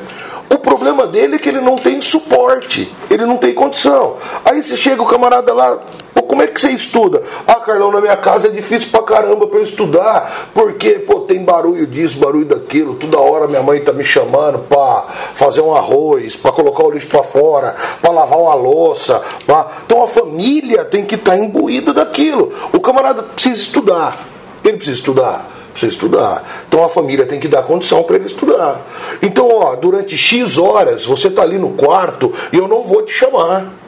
O 0.55 0.59
problema 0.59 1.07
dele 1.07 1.37
é 1.37 1.39
que 1.39 1.49
ele 1.49 1.61
não 1.61 1.77
tem 1.77 2.03
suporte, 2.03 2.95
ele 3.11 3.25
não 3.25 3.39
tem 3.39 3.55
condição. 3.55 4.17
Aí 4.45 4.63
você 4.63 4.77
chega 4.77 5.03
o 5.03 5.07
camarada 5.07 5.55
lá, 5.55 5.81
pô, 6.23 6.23
como 6.23 6.43
é 6.43 6.47
que 6.47 6.61
você 6.61 6.71
estuda? 6.71 7.23
Ah, 7.47 7.57
Carlão, 7.57 7.91
na 7.91 8.01
minha 8.01 8.17
casa 8.17 8.49
é 8.49 8.51
difícil 8.51 8.91
pra 8.91 9.03
caramba 9.03 9.47
pra 9.47 9.59
eu 9.59 9.65
estudar, 9.65 10.51
porque 10.55 10.91
pô, 11.01 11.21
tem 11.21 11.45
barulho 11.45 11.87
disso, 11.87 12.19
barulho 12.19 12.47
daquilo, 12.47 12.95
toda 12.95 13.19
hora 13.19 13.47
minha 13.47 13.63
mãe 13.63 13.81
tá 13.81 13.93
me 13.93 14.05
chamando 14.05 14.61
pra 14.61 15.05
fazer 15.35 15.61
um 15.61 15.75
arroz, 15.75 16.37
pra 16.37 16.53
colocar 16.53 16.85
o 16.85 16.91
lixo 16.91 17.09
pra 17.09 17.23
fora, 17.23 17.75
pra 18.01 18.11
lavar 18.11 18.39
uma 18.39 18.55
louça. 18.55 19.21
Pra... 19.47 19.67
Então 19.85 20.03
a 20.03 20.09
família 20.09 20.85
tem 20.85 21.05
que 21.05 21.17
estar 21.17 21.37
imbuída 21.37 21.93
daquilo. 21.93 22.53
O 22.73 22.81
camarada 22.81 23.23
precisa 23.23 23.61
estudar, 23.61 24.17
ele 24.65 24.77
precisa 24.77 24.99
estudar 24.99 25.49
precisa 25.73 25.91
estudar. 25.91 26.45
Então 26.69 26.85
a 26.85 26.89
família 26.91 27.25
tem 27.25 27.41
que 27.41 27.49
dar 27.49 27.63
condição 27.63 28.03
para 28.03 28.17
ele 28.17 28.27
estudar. 28.27 28.79
Então, 29.23 29.49
ó, 29.49 29.75
durante 29.75 30.19
X 30.19 30.59
horas 30.59 31.03
você 31.07 31.31
tá 31.31 31.41
ali 31.41 31.57
no 31.57 31.71
quarto 31.71 32.31
e 32.53 32.59
eu 32.59 32.69
não 32.69 32.85
vou 32.85 33.03
te 33.03 33.13
chamar. 33.15 33.82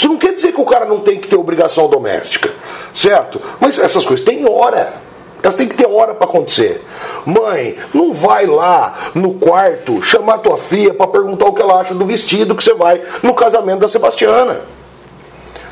Isso 0.00 0.08
não 0.08 0.16
quer 0.16 0.32
dizer 0.32 0.52
que 0.52 0.60
o 0.62 0.64
cara 0.64 0.86
não 0.86 1.00
tem 1.00 1.18
que 1.18 1.28
ter 1.28 1.36
obrigação 1.36 1.86
doméstica, 1.86 2.50
certo? 2.94 3.38
Mas 3.60 3.78
essas 3.78 4.02
coisas 4.02 4.24
têm 4.24 4.48
hora. 4.48 4.94
Elas 5.42 5.54
têm 5.54 5.68
que 5.68 5.74
ter 5.74 5.86
hora 5.86 6.14
para 6.14 6.24
acontecer. 6.24 6.82
Mãe, 7.26 7.76
não 7.92 8.14
vai 8.14 8.46
lá 8.46 9.10
no 9.14 9.34
quarto 9.34 10.00
chamar 10.00 10.38
tua 10.38 10.56
filha 10.56 10.94
para 10.94 11.06
perguntar 11.06 11.44
o 11.44 11.52
que 11.52 11.60
ela 11.60 11.78
acha 11.78 11.92
do 11.92 12.06
vestido 12.06 12.56
que 12.56 12.64
você 12.64 12.72
vai 12.72 12.98
no 13.22 13.34
casamento 13.34 13.80
da 13.80 13.88
Sebastiana. 13.88 14.62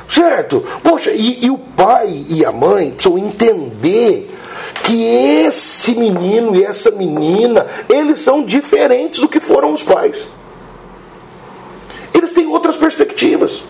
Certo? 0.06 0.62
Poxa, 0.82 1.10
e, 1.10 1.46
e 1.46 1.50
o 1.50 1.56
pai 1.56 2.26
e 2.28 2.44
a 2.44 2.52
mãe 2.52 2.90
precisam 2.90 3.16
entender 3.16 4.30
que 4.84 5.04
esse 5.46 5.94
menino 5.94 6.54
e 6.54 6.62
essa 6.62 6.90
menina, 6.90 7.66
eles 7.88 8.20
são 8.20 8.44
diferentes 8.44 9.20
do 9.20 9.28
que 9.28 9.40
foram 9.40 9.72
os 9.72 9.82
pais. 9.82 10.28
Eles 12.12 12.30
têm 12.32 12.46
outras 12.46 12.76
perspectivas. 12.76 13.62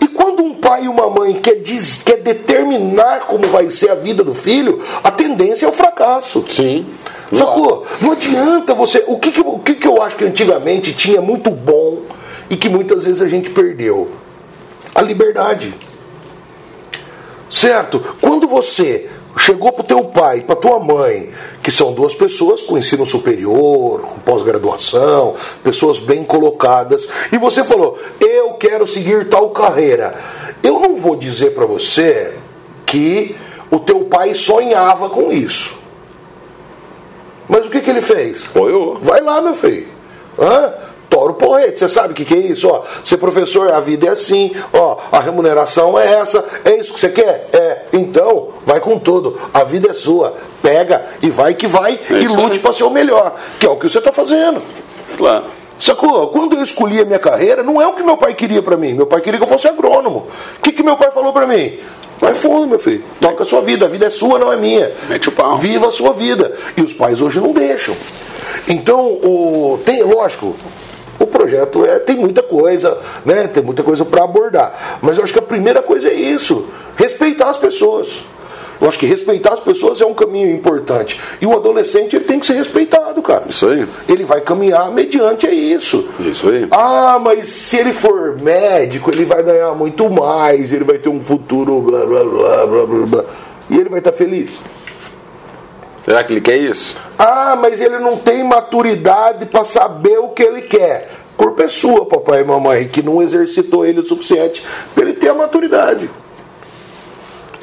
E 0.00 0.08
quando 0.08 0.42
um 0.42 0.54
pai 0.54 0.84
e 0.84 0.88
uma 0.88 1.08
mãe 1.10 1.34
quer, 1.34 1.56
diz- 1.56 2.02
quer 2.02 2.18
determinar 2.18 3.20
como 3.26 3.46
vai 3.48 3.68
ser 3.70 3.90
a 3.90 3.94
vida 3.94 4.22
do 4.24 4.34
filho, 4.34 4.80
a 5.02 5.10
tendência 5.10 5.66
é 5.66 5.68
o 5.68 5.72
fracasso. 5.72 6.44
Sim. 6.48 6.86
Sacou? 7.32 7.86
Não 8.00 8.12
adianta 8.12 8.74
você. 8.74 9.04
O 9.06 9.18
que, 9.18 9.30
que, 9.30 9.40
o 9.40 9.58
que, 9.58 9.74
que 9.74 9.86
eu 9.86 10.02
acho 10.02 10.16
que 10.16 10.24
antigamente 10.24 10.92
tinha 10.92 11.20
muito 11.20 11.50
bom 11.50 12.02
e 12.48 12.56
que 12.56 12.68
muitas 12.68 13.04
vezes 13.04 13.22
a 13.22 13.28
gente 13.28 13.50
perdeu? 13.50 14.10
A 14.94 15.02
liberdade. 15.02 15.72
Certo? 17.48 18.00
Quando 18.20 18.46
você 18.46 19.08
chegou 19.36 19.72
pro 19.72 19.84
teu 19.84 20.04
pai, 20.04 20.40
pra 20.40 20.56
tua 20.56 20.78
mãe, 20.78 21.30
que 21.62 21.70
são 21.70 21.92
duas 21.92 22.14
pessoas 22.14 22.62
com 22.62 22.78
ensino 22.78 23.06
superior, 23.06 24.00
com 24.00 24.18
pós-graduação, 24.20 25.34
pessoas 25.62 25.98
bem 26.00 26.24
colocadas, 26.24 27.08
e 27.32 27.38
você 27.38 27.64
falou: 27.64 27.98
"Eu 28.20 28.54
quero 28.54 28.86
seguir 28.86 29.28
tal 29.28 29.50
carreira". 29.50 30.14
Eu 30.62 30.78
não 30.80 30.96
vou 30.96 31.16
dizer 31.16 31.54
pra 31.54 31.64
você 31.64 32.34
que 32.84 33.36
o 33.70 33.78
teu 33.78 34.04
pai 34.04 34.34
sonhava 34.34 35.08
com 35.08 35.32
isso. 35.32 35.78
Mas 37.48 37.66
o 37.66 37.70
que, 37.70 37.80
que 37.80 37.90
ele 37.90 38.02
fez? 38.02 38.46
Apoiou. 38.46 38.98
Vai 39.00 39.20
lá, 39.20 39.40
meu 39.40 39.54
filho. 39.54 39.88
Hã? 40.38 40.72
Tora 41.08 41.32
o 41.32 41.34
porrete. 41.34 41.80
Você 41.80 41.88
sabe 41.88 42.12
o 42.12 42.16
que, 42.16 42.24
que 42.24 42.34
é 42.34 42.38
isso? 42.38 42.68
Ó, 42.68 42.82
ser 43.04 43.16
professor, 43.16 43.70
a 43.72 43.80
vida 43.80 44.06
é 44.06 44.10
assim. 44.10 44.52
Ó, 44.72 44.98
a 45.10 45.18
remuneração 45.18 45.98
é 45.98 46.14
essa. 46.14 46.44
É 46.64 46.76
isso 46.76 46.94
que 46.94 47.00
você 47.00 47.08
quer? 47.08 47.48
É. 47.52 47.69
Então, 47.92 48.48
vai 48.64 48.80
com 48.80 48.98
tudo. 48.98 49.38
A 49.52 49.64
vida 49.64 49.90
é 49.90 49.94
sua. 49.94 50.34
Pega 50.62 51.04
e 51.22 51.30
vai 51.30 51.54
que 51.54 51.66
vai 51.66 51.98
É 52.10 52.14
e 52.14 52.28
lute 52.28 52.58
para 52.60 52.72
ser 52.72 52.84
o 52.84 52.90
melhor. 52.90 53.34
Que 53.58 53.66
é 53.66 53.68
o 53.68 53.76
que 53.76 53.88
você 53.88 53.98
está 53.98 54.12
fazendo. 54.12 54.62
Claro. 55.16 55.44
Sacou? 55.78 56.28
Quando 56.28 56.56
eu 56.56 56.62
escolhi 56.62 57.00
a 57.00 57.04
minha 57.04 57.18
carreira, 57.18 57.62
não 57.62 57.80
é 57.80 57.86
o 57.86 57.94
que 57.94 58.02
meu 58.02 58.16
pai 58.16 58.34
queria 58.34 58.62
pra 58.62 58.76
mim. 58.76 58.92
Meu 58.92 59.06
pai 59.06 59.20
queria 59.20 59.38
que 59.38 59.44
eu 59.44 59.48
fosse 59.48 59.66
agrônomo. 59.66 60.26
O 60.58 60.60
que, 60.60 60.72
que 60.72 60.82
meu 60.82 60.96
pai 60.96 61.10
falou 61.10 61.32
pra 61.32 61.46
mim? 61.46 61.72
Vai 62.20 62.34
fundo, 62.34 62.66
meu 62.66 62.78
filho. 62.78 63.02
Toca 63.18 63.44
a 63.44 63.46
sua 63.46 63.62
vida. 63.62 63.86
A 63.86 63.88
vida 63.88 64.06
é 64.06 64.10
sua, 64.10 64.38
não 64.38 64.52
é 64.52 64.56
minha. 64.56 64.90
Mete 65.08 65.30
o 65.30 65.32
pau. 65.32 65.56
Viva 65.56 65.88
a 65.88 65.92
sua 65.92 66.12
vida. 66.12 66.54
E 66.76 66.82
os 66.82 66.92
pais 66.92 67.22
hoje 67.22 67.40
não 67.40 67.52
deixam. 67.52 67.96
Então, 68.68 69.06
o, 69.06 69.80
tem, 69.84 70.02
lógico, 70.02 70.54
projeto 71.30 71.84
é, 71.84 71.98
tem 71.98 72.16
muita 72.16 72.42
coisa, 72.42 72.98
né? 73.24 73.48
Tem 73.48 73.62
muita 73.62 73.82
coisa 73.82 74.04
para 74.04 74.24
abordar. 74.24 74.98
Mas 75.00 75.16
eu 75.16 75.24
acho 75.24 75.32
que 75.32 75.38
a 75.38 75.42
primeira 75.42 75.80
coisa 75.80 76.08
é 76.08 76.14
isso: 76.14 76.66
respeitar 76.96 77.50
as 77.50 77.56
pessoas. 77.56 78.24
Eu 78.80 78.88
acho 78.88 78.98
que 78.98 79.04
respeitar 79.04 79.52
as 79.52 79.60
pessoas 79.60 80.00
é 80.00 80.06
um 80.06 80.14
caminho 80.14 80.50
importante. 80.50 81.20
E 81.38 81.46
o 81.46 81.54
adolescente 81.54 82.16
ele 82.16 82.24
tem 82.24 82.40
que 82.40 82.46
ser 82.46 82.54
respeitado, 82.54 83.20
cara. 83.20 83.44
Isso 83.48 83.68
aí. 83.68 83.86
Ele 84.08 84.24
vai 84.24 84.40
caminhar 84.40 84.90
mediante 84.90 85.46
a 85.46 85.50
isso. 85.50 86.08
Isso 86.18 86.48
aí. 86.48 86.66
Ah, 86.70 87.18
mas 87.22 87.48
se 87.48 87.76
ele 87.76 87.92
for 87.92 88.38
médico, 88.40 89.10
ele 89.10 89.26
vai 89.26 89.42
ganhar 89.42 89.74
muito 89.74 90.08
mais, 90.08 90.72
ele 90.72 90.84
vai 90.84 90.96
ter 90.96 91.10
um 91.10 91.20
futuro, 91.20 91.82
blá 91.82 92.06
blá 92.06 92.24
blá 92.24 92.66
blá 92.66 92.86
blá. 92.86 93.06
blá. 93.06 93.24
E 93.68 93.76
ele 93.76 93.90
vai 93.90 93.98
estar 93.98 94.12
feliz. 94.12 94.58
Será 96.04 96.24
que 96.24 96.32
ele 96.32 96.40
quer 96.40 96.56
isso? 96.56 96.96
Ah, 97.18 97.56
mas 97.60 97.80
ele 97.80 97.98
não 97.98 98.16
tem 98.16 98.42
maturidade 98.42 99.44
para 99.46 99.62
saber 99.64 100.18
o 100.18 100.30
que 100.30 100.42
ele 100.42 100.62
quer. 100.62 101.08
Culpa 101.40 101.62
é 101.62 101.68
sua, 101.70 102.04
papai 102.04 102.42
e 102.42 102.44
mamãe, 102.44 102.86
que 102.86 103.02
não 103.02 103.22
exercitou 103.22 103.86
ele 103.86 104.00
o 104.00 104.06
suficiente 104.06 104.62
para 104.94 105.04
ele 105.04 105.14
ter 105.14 105.30
a 105.30 105.34
maturidade. 105.34 106.10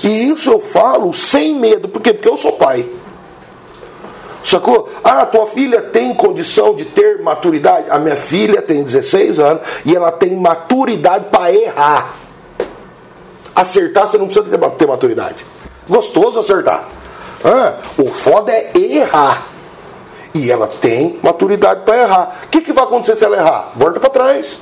E 0.04 0.30
isso 0.32 0.50
eu 0.50 0.60
falo 0.60 1.14
sem 1.14 1.54
medo. 1.54 1.88
Por 1.88 2.02
quê? 2.02 2.12
Porque 2.12 2.28
eu 2.28 2.36
sou 2.36 2.54
pai. 2.54 2.90
Sacou? 4.44 4.90
Ah, 5.04 5.28
tua 5.28 5.46
filha 5.46 5.80
tem 5.80 6.12
condição 6.16 6.74
de 6.74 6.86
ter 6.86 7.22
maturidade? 7.22 7.88
A 7.92 8.00
minha 8.00 8.16
filha 8.16 8.64
tem 8.64 8.84
16 8.84 9.40
anos 9.40 9.62
e 9.86 9.96
ela 9.96 10.12
tem 10.12 10.36
maturidade 10.36 11.26
para 11.30 11.54
errar. 11.54 12.16
Acertar 13.56 14.08
você 14.08 14.18
não 14.18 14.26
precisa 14.26 14.44
ter- 14.44 14.72
ter 14.72 14.88
maturidade. 14.88 15.46
Gostoso 15.88 16.40
acertar. 16.40 16.90
Ah, 17.46 17.76
o 17.96 18.08
foda 18.08 18.52
é 18.52 18.72
errar. 18.76 19.46
E 20.38 20.52
ela 20.52 20.68
tem 20.68 21.18
maturidade 21.24 21.82
para 21.84 22.04
errar. 22.04 22.40
O 22.46 22.48
que, 22.50 22.62
que 22.62 22.72
vai 22.72 22.84
acontecer 22.84 23.16
se 23.16 23.26
ela 23.26 23.38
errar? 23.38 23.72
Volta 23.76 24.00
para 24.00 24.10
trás. 24.10 24.58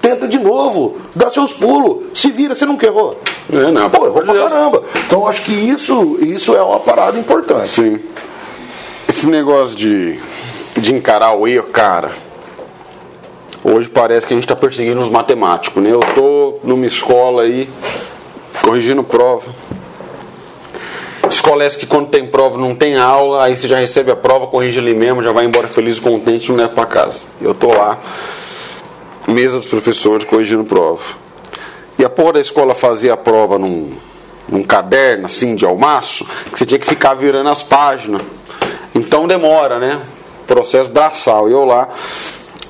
Tenta 0.00 0.26
de 0.26 0.38
novo. 0.38 0.96
Dá 1.14 1.30
seus 1.30 1.52
pulos. 1.52 2.04
Se 2.14 2.30
vira, 2.30 2.54
você 2.54 2.64
nunca 2.64 2.86
errou. 2.86 3.18
É, 3.52 3.70
não, 3.70 3.90
Pô, 3.90 4.06
errou 4.06 4.22
pra 4.22 4.34
caramba. 4.34 4.82
Então 5.06 5.26
acho 5.28 5.42
que 5.42 5.52
isso, 5.52 6.18
isso 6.20 6.56
é 6.56 6.62
uma 6.62 6.80
parada 6.80 7.18
importante. 7.18 7.68
Sim. 7.68 7.98
Esse 9.06 9.26
negócio 9.26 9.76
de, 9.76 10.18
de 10.78 10.94
encarar 10.94 11.34
o 11.36 11.46
erro, 11.46 11.66
cara. 11.66 12.10
Hoje 13.62 13.88
parece 13.88 14.26
que 14.26 14.32
a 14.32 14.36
gente 14.36 14.44
está 14.44 14.56
perseguindo 14.56 15.00
os 15.00 15.10
matemáticos, 15.10 15.82
né? 15.82 15.90
Eu 15.90 16.00
tô 16.14 16.58
numa 16.64 16.86
escola 16.86 17.42
aí, 17.42 17.68
corrigindo 18.62 19.02
prova. 19.02 19.50
Escola 21.28 21.64
essa 21.64 21.78
que 21.78 21.86
quando 21.86 22.08
tem 22.08 22.26
prova 22.26 22.58
não 22.58 22.74
tem 22.74 22.96
aula, 22.96 23.44
aí 23.44 23.56
você 23.56 23.66
já 23.66 23.76
recebe 23.76 24.10
a 24.10 24.16
prova, 24.16 24.46
corrige 24.46 24.78
ali 24.78 24.94
mesmo, 24.94 25.22
já 25.22 25.32
vai 25.32 25.44
embora 25.44 25.66
feliz 25.66 25.98
e 25.98 26.00
contente 26.00 26.46
e 26.46 26.48
não 26.50 26.56
leva 26.56 26.70
para 26.70 26.86
casa. 26.86 27.22
Eu 27.40 27.54
tô 27.54 27.68
lá, 27.68 27.98
mesa 29.26 29.58
dos 29.58 29.66
professores, 29.66 30.26
corrigindo 30.26 30.64
prova. 30.64 31.02
E 31.98 32.04
a 32.04 32.10
porra 32.10 32.34
da 32.34 32.40
escola 32.40 32.74
fazia 32.74 33.14
a 33.14 33.16
prova 33.16 33.58
num, 33.58 33.96
num 34.48 34.62
caderno 34.62 35.26
assim 35.26 35.54
de 35.54 35.64
almaço, 35.64 36.26
que 36.52 36.58
você 36.58 36.66
tinha 36.66 36.78
que 36.78 36.86
ficar 36.86 37.14
virando 37.14 37.48
as 37.48 37.62
páginas. 37.62 38.20
Então 38.94 39.26
demora, 39.26 39.78
né? 39.78 40.00
Processo 40.46 40.90
braçal. 40.90 41.48
E 41.48 41.52
eu 41.52 41.64
lá, 41.64 41.88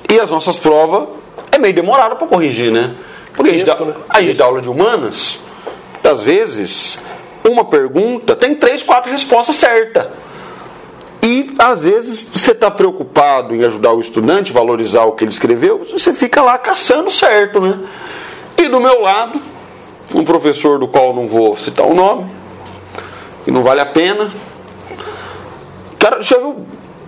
E 0.09 0.19
as 0.19 0.29
nossas 0.29 0.57
provas 0.57 1.07
é 1.51 1.57
meio 1.57 1.73
demorado 1.73 2.15
para 2.15 2.27
corrigir, 2.27 2.71
né? 2.71 2.95
Porque 3.35 3.49
a 3.49 3.53
gente, 3.53 3.65
dá, 3.65 3.75
né? 3.75 3.93
a 4.09 4.21
gente 4.21 4.37
dá 4.37 4.45
aula 4.45 4.61
de 4.61 4.69
humanas, 4.69 5.41
às 6.03 6.23
vezes, 6.23 6.99
uma 7.49 7.65
pergunta 7.65 8.35
tem 8.35 8.55
três, 8.55 8.81
quatro 8.83 9.11
respostas 9.11 9.55
certas. 9.55 10.07
E 11.21 11.55
às 11.57 11.81
vezes 11.81 12.21
você 12.21 12.51
está 12.51 12.69
preocupado 12.69 13.55
em 13.55 13.63
ajudar 13.63 13.93
o 13.93 13.99
estudante, 13.99 14.53
valorizar 14.53 15.05
o 15.05 15.13
que 15.13 15.23
ele 15.23 15.31
escreveu, 15.31 15.83
você 15.83 16.13
fica 16.13 16.41
lá 16.41 16.57
caçando 16.57 17.09
certo, 17.09 17.59
né? 17.59 17.79
E 18.57 18.67
do 18.67 18.79
meu 18.79 19.01
lado, 19.01 19.41
um 20.13 20.23
professor 20.23 20.77
do 20.77 20.87
qual 20.87 21.15
não 21.15 21.27
vou 21.27 21.55
citar 21.55 21.85
o 21.85 21.95
nome, 21.95 22.29
que 23.43 23.51
não 23.51 23.63
vale 23.63 23.81
a 23.81 23.85
pena. 23.85 24.31
Cara, 25.97 26.21
já 26.21 26.37
viu 26.37 26.65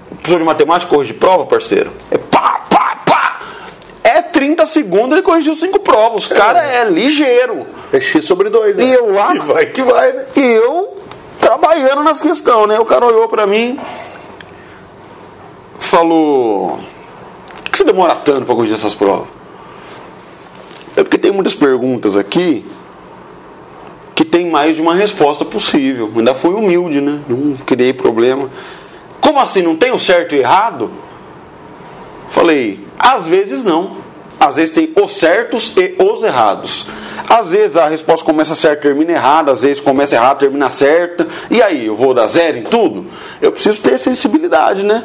professor 0.10 0.40
de 0.40 0.46
matemática 0.46 0.90
corrigir 0.90 1.16
prova, 1.16 1.46
parceiro? 1.46 1.92
É 2.10 2.18
pá, 2.18 2.64
pá! 2.70 2.87
É 4.38 4.40
30 4.40 4.68
segundos 4.68 5.12
ele 5.14 5.24
corrigiu 5.24 5.56
cinco 5.56 5.80
provas. 5.80 6.24
Os 6.24 6.28
cara 6.28 6.64
é 6.64 6.88
ligeiro. 6.88 7.66
É 7.92 8.00
X 8.00 8.24
sobre 8.24 8.50
2, 8.50 8.78
né? 8.78 8.86
E 8.86 8.94
eu 8.94 9.12
lá? 9.12 9.36
E 9.36 9.40
vai 9.40 9.66
que 9.66 9.82
vai, 9.82 10.14
né? 10.14 10.26
E 10.36 10.42
eu 10.42 10.96
trabalhando 11.40 12.04
nas 12.04 12.22
questões, 12.22 12.68
né? 12.68 12.80
O 12.80 12.86
cara 12.86 13.04
olhou 13.04 13.28
pra 13.28 13.48
mim, 13.48 13.80
falou: 15.80 16.80
Por 17.64 17.72
que 17.72 17.78
você 17.78 17.84
demora 17.84 18.16
tanto 18.16 18.46
pra 18.46 18.54
corrigir 18.54 18.76
essas 18.76 18.94
provas? 18.94 19.28
É 20.96 21.04
porque 21.04 21.18
tem 21.18 21.32
muitas 21.32 21.56
perguntas 21.56 22.16
aqui 22.16 22.64
que 24.14 24.24
tem 24.24 24.50
mais 24.50 24.76
de 24.76 24.82
uma 24.82 24.94
resposta 24.94 25.46
possível. 25.46 26.12
Ainda 26.16 26.36
fui 26.36 26.54
humilde, 26.54 27.02
né? 27.02 27.22
Não 27.28 27.56
criei 27.58 27.92
problema. 27.92 28.50
Como 29.20 29.40
assim? 29.40 29.64
Não 29.64 29.76
tem 29.76 29.92
o 29.92 30.00
certo 30.00 30.36
e 30.36 30.40
errado? 30.40 30.92
Falei, 32.30 32.86
às 33.00 33.28
vezes 33.28 33.64
não. 33.64 34.07
Às 34.40 34.56
vezes 34.56 34.74
tem 34.74 34.92
os 35.02 35.14
certos 35.18 35.76
e 35.76 35.96
os 36.00 36.24
errados. 36.24 36.86
Às 37.28 37.52
vezes 37.52 37.76
a 37.76 37.88
resposta 37.88 38.26
começa 38.26 38.56
certa, 38.56 38.84
termina 38.84 39.12
errada, 39.12 39.52
às 39.52 39.62
vezes 39.62 39.80
começa 39.80 40.16
errado, 40.16 40.40
termina 40.40 40.70
certa. 40.70 41.28
E 41.50 41.62
aí, 41.62 41.88
eu 41.88 41.96
vou 41.96 42.14
dar 42.14 42.28
zero 42.28 42.58
em 42.58 42.64
tudo? 42.64 43.06
Eu 43.42 43.52
preciso 43.52 43.82
ter 43.82 43.98
sensibilidade, 43.98 44.84
né? 44.84 45.04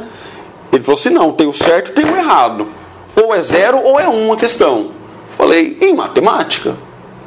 Ele 0.72 0.82
falou 0.82 0.98
assim: 0.98 1.10
não, 1.10 1.32
tem 1.32 1.46
o 1.46 1.52
certo 1.52 1.90
e 1.90 1.94
tem 1.94 2.04
o 2.04 2.16
errado. 2.16 2.68
Ou 3.20 3.34
é 3.34 3.42
zero 3.42 3.78
ou 3.78 3.98
é 3.98 4.06
uma 4.06 4.36
questão. 4.36 4.90
Falei, 5.36 5.76
em 5.80 5.94
matemática? 5.94 6.74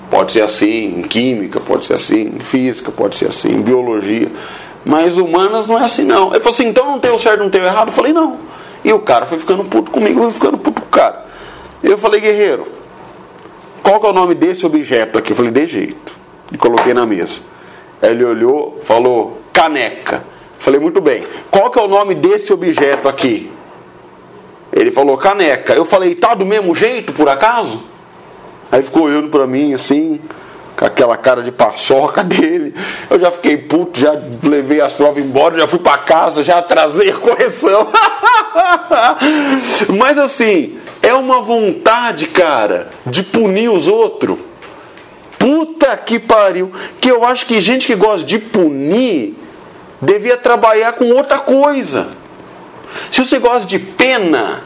Pode 0.09 0.33
ser 0.33 0.41
assim, 0.41 0.99
em 0.99 1.01
química, 1.01 1.59
pode 1.59 1.85
ser 1.85 1.95
assim, 1.95 2.35
em 2.35 2.39
física, 2.39 2.91
pode 2.91 3.17
ser 3.17 3.29
assim, 3.29 3.51
em 3.51 3.61
biologia. 3.61 4.31
Mas 4.85 5.17
humanas 5.17 5.67
não 5.67 5.79
é 5.79 5.83
assim, 5.83 6.03
não. 6.03 6.29
Ele 6.29 6.39
falou 6.39 6.53
assim: 6.53 6.67
então 6.67 6.87
não 6.87 6.99
tem 6.99 7.11
o 7.11 7.19
certo, 7.19 7.41
não 7.41 7.49
tem 7.49 7.61
o 7.61 7.65
errado? 7.65 7.91
Falei: 7.91 8.13
não. 8.13 8.37
E 8.83 8.93
o 8.93 8.99
cara 8.99 9.25
foi 9.25 9.39
ficando 9.39 9.65
puto 9.65 9.91
comigo, 9.91 10.21
fui 10.21 10.33
ficando 10.33 10.57
puto 10.57 10.81
com 10.81 10.87
o 10.87 10.91
cara. 10.91 11.25
Eu 11.83 11.97
falei: 11.97 12.21
guerreiro, 12.21 12.65
qual 13.83 13.99
que 13.99 14.07
é 14.07 14.09
o 14.09 14.13
nome 14.13 14.35
desse 14.35 14.65
objeto 14.65 15.17
aqui? 15.17 15.31
Eu 15.31 15.35
falei: 15.35 15.51
de 15.51 15.67
jeito. 15.67 16.15
E 16.51 16.57
coloquei 16.57 16.93
na 16.93 17.05
mesa. 17.05 17.39
Aí 18.01 18.11
ele 18.11 18.23
olhou, 18.23 18.81
falou: 18.85 19.41
caneca. 19.53 20.15
Eu 20.57 20.59
falei: 20.59 20.79
muito 20.79 21.01
bem. 21.01 21.23
Qual 21.51 21.69
que 21.69 21.79
é 21.79 21.81
o 21.81 21.87
nome 21.87 22.15
desse 22.15 22.51
objeto 22.51 23.07
aqui? 23.07 23.51
Ele 24.73 24.91
falou: 24.91 25.17
caneca. 25.17 25.73
Eu 25.73 25.85
falei: 25.85 26.15
tá 26.15 26.33
do 26.33 26.45
mesmo 26.45 26.75
jeito, 26.75 27.13
por 27.13 27.29
acaso? 27.29 27.81
Aí 28.71 28.81
ficou 28.81 29.03
olhando 29.03 29.29
pra 29.29 29.45
mim 29.45 29.73
assim, 29.73 30.19
com 30.75 30.85
aquela 30.85 31.15
cara 31.15 31.41
de 31.41 31.51
paçoca 31.51 32.21
dele. 32.25 32.73
Eu 33.09 33.19
já 33.19 33.31
fiquei 33.31 33.57
puto, 33.57 33.99
já 33.99 34.19
levei 34.43 34.81
as 34.81 34.93
provas 34.93 35.23
embora, 35.23 35.57
já 35.57 35.67
fui 35.67 35.79
pra 35.79 35.97
casa, 35.99 36.43
já 36.43 36.57
atrasei 36.57 37.09
a 37.09 37.15
correção. 37.15 37.87
Mas 39.97 40.17
assim, 40.17 40.77
é 41.05 41.13
uma 41.13 41.39
vontade, 41.39 42.25
cara, 42.25 42.89
de 43.05 43.21
punir 43.21 43.69
os 43.69 43.87
outros. 43.87 44.39
Puta 45.37 45.95
que 45.95 46.17
pariu. 46.17 46.71
Que 46.99 47.11
eu 47.11 47.23
acho 47.23 47.45
que 47.45 47.61
gente 47.61 47.85
que 47.85 47.95
gosta 47.95 48.25
de 48.25 48.39
punir 48.39 49.35
devia 50.01 50.35
trabalhar 50.35 50.93
com 50.93 51.11
outra 51.11 51.37
coisa. 51.37 52.07
Se 53.11 53.23
você 53.23 53.37
gosta 53.37 53.67
de 53.67 53.77
pena, 53.77 54.61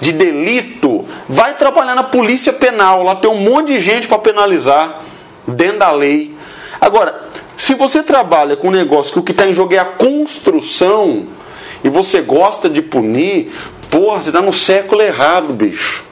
de 0.00 0.12
delito, 0.12 1.04
vai 1.28 1.54
trabalhar 1.54 1.96
na 1.96 2.04
polícia 2.04 2.52
penal. 2.52 3.02
Lá 3.02 3.16
tem 3.16 3.28
um 3.28 3.40
monte 3.40 3.72
de 3.72 3.80
gente 3.80 4.06
para 4.06 4.18
penalizar 4.18 5.02
dentro 5.44 5.80
da 5.80 5.90
lei. 5.90 6.32
Agora, 6.80 7.28
se 7.56 7.74
você 7.74 8.00
trabalha 8.04 8.56
com 8.56 8.68
um 8.68 8.72
negócio 8.72 9.12
que 9.12 9.18
o 9.18 9.22
que 9.24 9.32
está 9.32 9.44
em 9.44 9.54
jogo 9.54 9.74
é 9.74 9.78
a 9.78 9.84
construção 9.84 11.26
e 11.82 11.88
você 11.88 12.20
gosta 12.20 12.68
de 12.68 12.80
punir, 12.80 13.50
porra, 13.90 14.22
você 14.22 14.28
está 14.30 14.40
no 14.42 14.52
século 14.52 15.02
errado, 15.02 15.52
bicho. 15.52 16.04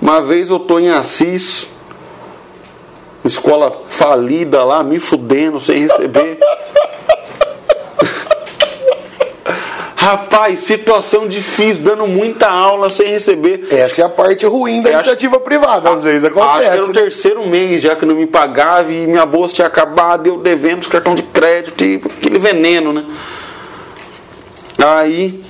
Uma 0.00 0.22
vez 0.22 0.48
eu 0.50 0.60
tô 0.60 0.78
em 0.78 0.90
Assis, 0.90 1.66
escola 3.24 3.82
falida 3.88 4.62
lá, 4.64 4.82
me 4.84 5.00
fudendo 5.00 5.60
sem 5.60 5.80
receber. 5.80 6.38
Rapaz, 9.96 10.60
situação 10.60 11.26
difícil, 11.28 11.82
dando 11.82 12.06
muita 12.06 12.48
aula 12.48 12.88
sem 12.88 13.08
receber. 13.08 13.66
Essa 13.70 14.02
é 14.02 14.04
a 14.04 14.08
parte 14.08 14.46
ruim 14.46 14.80
da 14.80 14.90
Eu 14.90 14.96
acho- 14.98 15.08
iniciativa 15.08 15.40
privada, 15.40 15.90
às 15.90 16.02
vezes 16.02 16.24
Acho 16.24 16.32
que 16.34 16.40
era 16.40 16.50
acontece. 16.50 16.82
o 16.82 16.86
né? 16.86 16.92
terceiro 16.94 17.46
mês 17.46 17.82
já 17.82 17.94
que 17.96 18.06
não 18.06 18.14
me 18.14 18.26
pagava 18.26 18.90
e 18.92 19.06
minha 19.06 19.26
bolsa 19.26 19.56
tinha 19.56 19.66
acabado, 19.66 20.26
eu 20.28 20.38
devendo 20.38 20.82
os 20.82 20.88
cartões 20.88 21.16
de 21.16 21.22
crédito 21.24 21.84
e 21.84 21.96
aquele 21.96 22.38
veneno, 22.38 22.92
né? 22.92 23.04
Aí, 24.78 25.42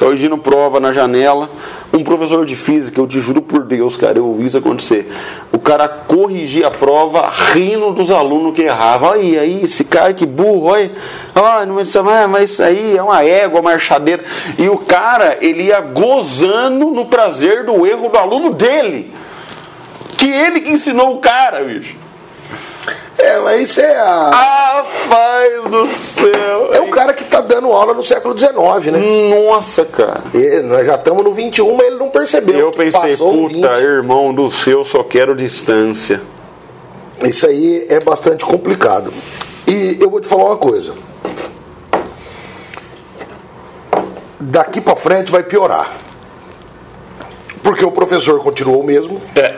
corrigindo 0.00 0.38
prova 0.38 0.80
na 0.80 0.92
janela, 0.92 1.50
um 1.92 2.02
professor 2.02 2.46
de 2.46 2.56
física, 2.56 2.98
eu 2.98 3.06
te 3.06 3.20
juro 3.20 3.42
por 3.42 3.64
Deus, 3.64 3.98
cara, 3.98 4.16
eu 4.16 4.26
ouvi 4.26 4.46
isso 4.46 4.56
acontecer. 4.56 5.12
O 5.52 5.58
cara 5.58 5.86
corrigia 5.86 6.68
a 6.68 6.70
prova 6.70 7.30
rindo 7.52 7.92
dos 7.92 8.10
alunos 8.10 8.54
que 8.54 8.62
erravam. 8.62 9.12
Aí, 9.12 9.38
aí, 9.38 9.62
esse 9.62 9.84
cara 9.84 10.14
que 10.14 10.24
burro, 10.24 10.68
olha. 10.68 10.90
Ah, 11.34 11.66
não 11.66 11.82
disse, 11.82 11.98
ah, 11.98 12.26
mas 12.26 12.52
isso 12.52 12.62
aí 12.62 12.96
é 12.96 13.02
uma 13.02 13.22
égua, 13.22 13.60
marchadeira. 13.60 14.24
E 14.58 14.68
o 14.70 14.78
cara, 14.78 15.36
ele 15.42 15.64
ia 15.64 15.80
gozando 15.82 16.90
no 16.90 17.04
prazer 17.04 17.64
do 17.66 17.86
erro 17.86 18.08
do 18.08 18.16
aluno 18.16 18.54
dele. 18.54 19.12
Que 20.16 20.30
ele 20.30 20.62
que 20.62 20.70
ensinou 20.70 21.16
o 21.16 21.18
cara, 21.18 21.62
bicho. 21.62 21.94
É, 23.18 23.38
mas 23.40 23.70
isso 23.70 23.80
é 23.80 23.96
a. 23.98 24.30
Rapaz 24.30 25.64
do 25.64 25.86
céu. 25.86 26.70
É 26.72 26.80
o 26.80 26.88
cara 26.88 27.12
que 27.12 27.24
tá 27.24 27.39
dando 27.50 27.72
aula 27.72 27.92
no 27.92 28.02
século 28.04 28.38
XIX, 28.38 28.92
né? 28.92 28.98
Nossa, 29.48 29.84
cara. 29.84 30.22
E 30.32 30.60
nós 30.62 30.86
já 30.86 30.94
estamos 30.94 31.24
no 31.24 31.32
21, 31.32 31.76
mas 31.76 31.86
ele 31.88 31.96
não 31.96 32.08
percebeu. 32.08 32.58
Eu 32.58 32.70
pensei, 32.72 33.16
puta, 33.16 33.48
20. 33.48 33.64
irmão 33.82 34.32
do 34.32 34.50
seu, 34.50 34.84
só 34.84 35.02
quero 35.02 35.34
distância. 35.34 36.22
Isso 37.22 37.46
aí 37.46 37.86
é 37.88 38.00
bastante 38.00 38.44
complicado. 38.44 39.12
E 39.66 39.98
eu 40.00 40.08
vou 40.08 40.20
te 40.20 40.26
falar 40.28 40.44
uma 40.44 40.56
coisa. 40.56 40.94
Daqui 44.38 44.80
pra 44.80 44.96
frente 44.96 45.30
vai 45.30 45.42
piorar. 45.42 45.92
Porque 47.62 47.84
o 47.84 47.92
professor 47.92 48.42
continuou 48.42 48.80
o 48.80 48.84
mesmo 48.84 49.20
É. 49.36 49.54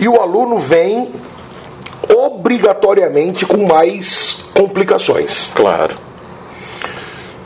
e 0.00 0.08
o 0.08 0.18
aluno 0.20 0.58
vem 0.58 1.12
obrigatoriamente 2.08 3.44
com 3.44 3.66
mais 3.66 4.46
complicações. 4.54 5.50
Claro. 5.54 5.94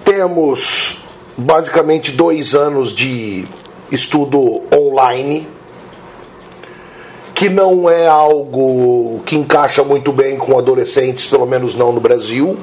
Temos 0.06 0.98
basicamente 1.36 2.12
dois 2.12 2.54
anos 2.54 2.92
de 2.94 3.44
estudo 3.90 4.62
online, 4.72 5.48
que 7.34 7.48
não 7.48 7.90
é 7.90 8.06
algo 8.06 9.20
que 9.26 9.34
encaixa 9.36 9.82
muito 9.82 10.12
bem 10.12 10.36
com 10.38 10.56
adolescentes, 10.56 11.26
pelo 11.26 11.44
menos 11.44 11.74
não 11.74 11.90
no 11.90 12.00
Brasil. 12.00 12.56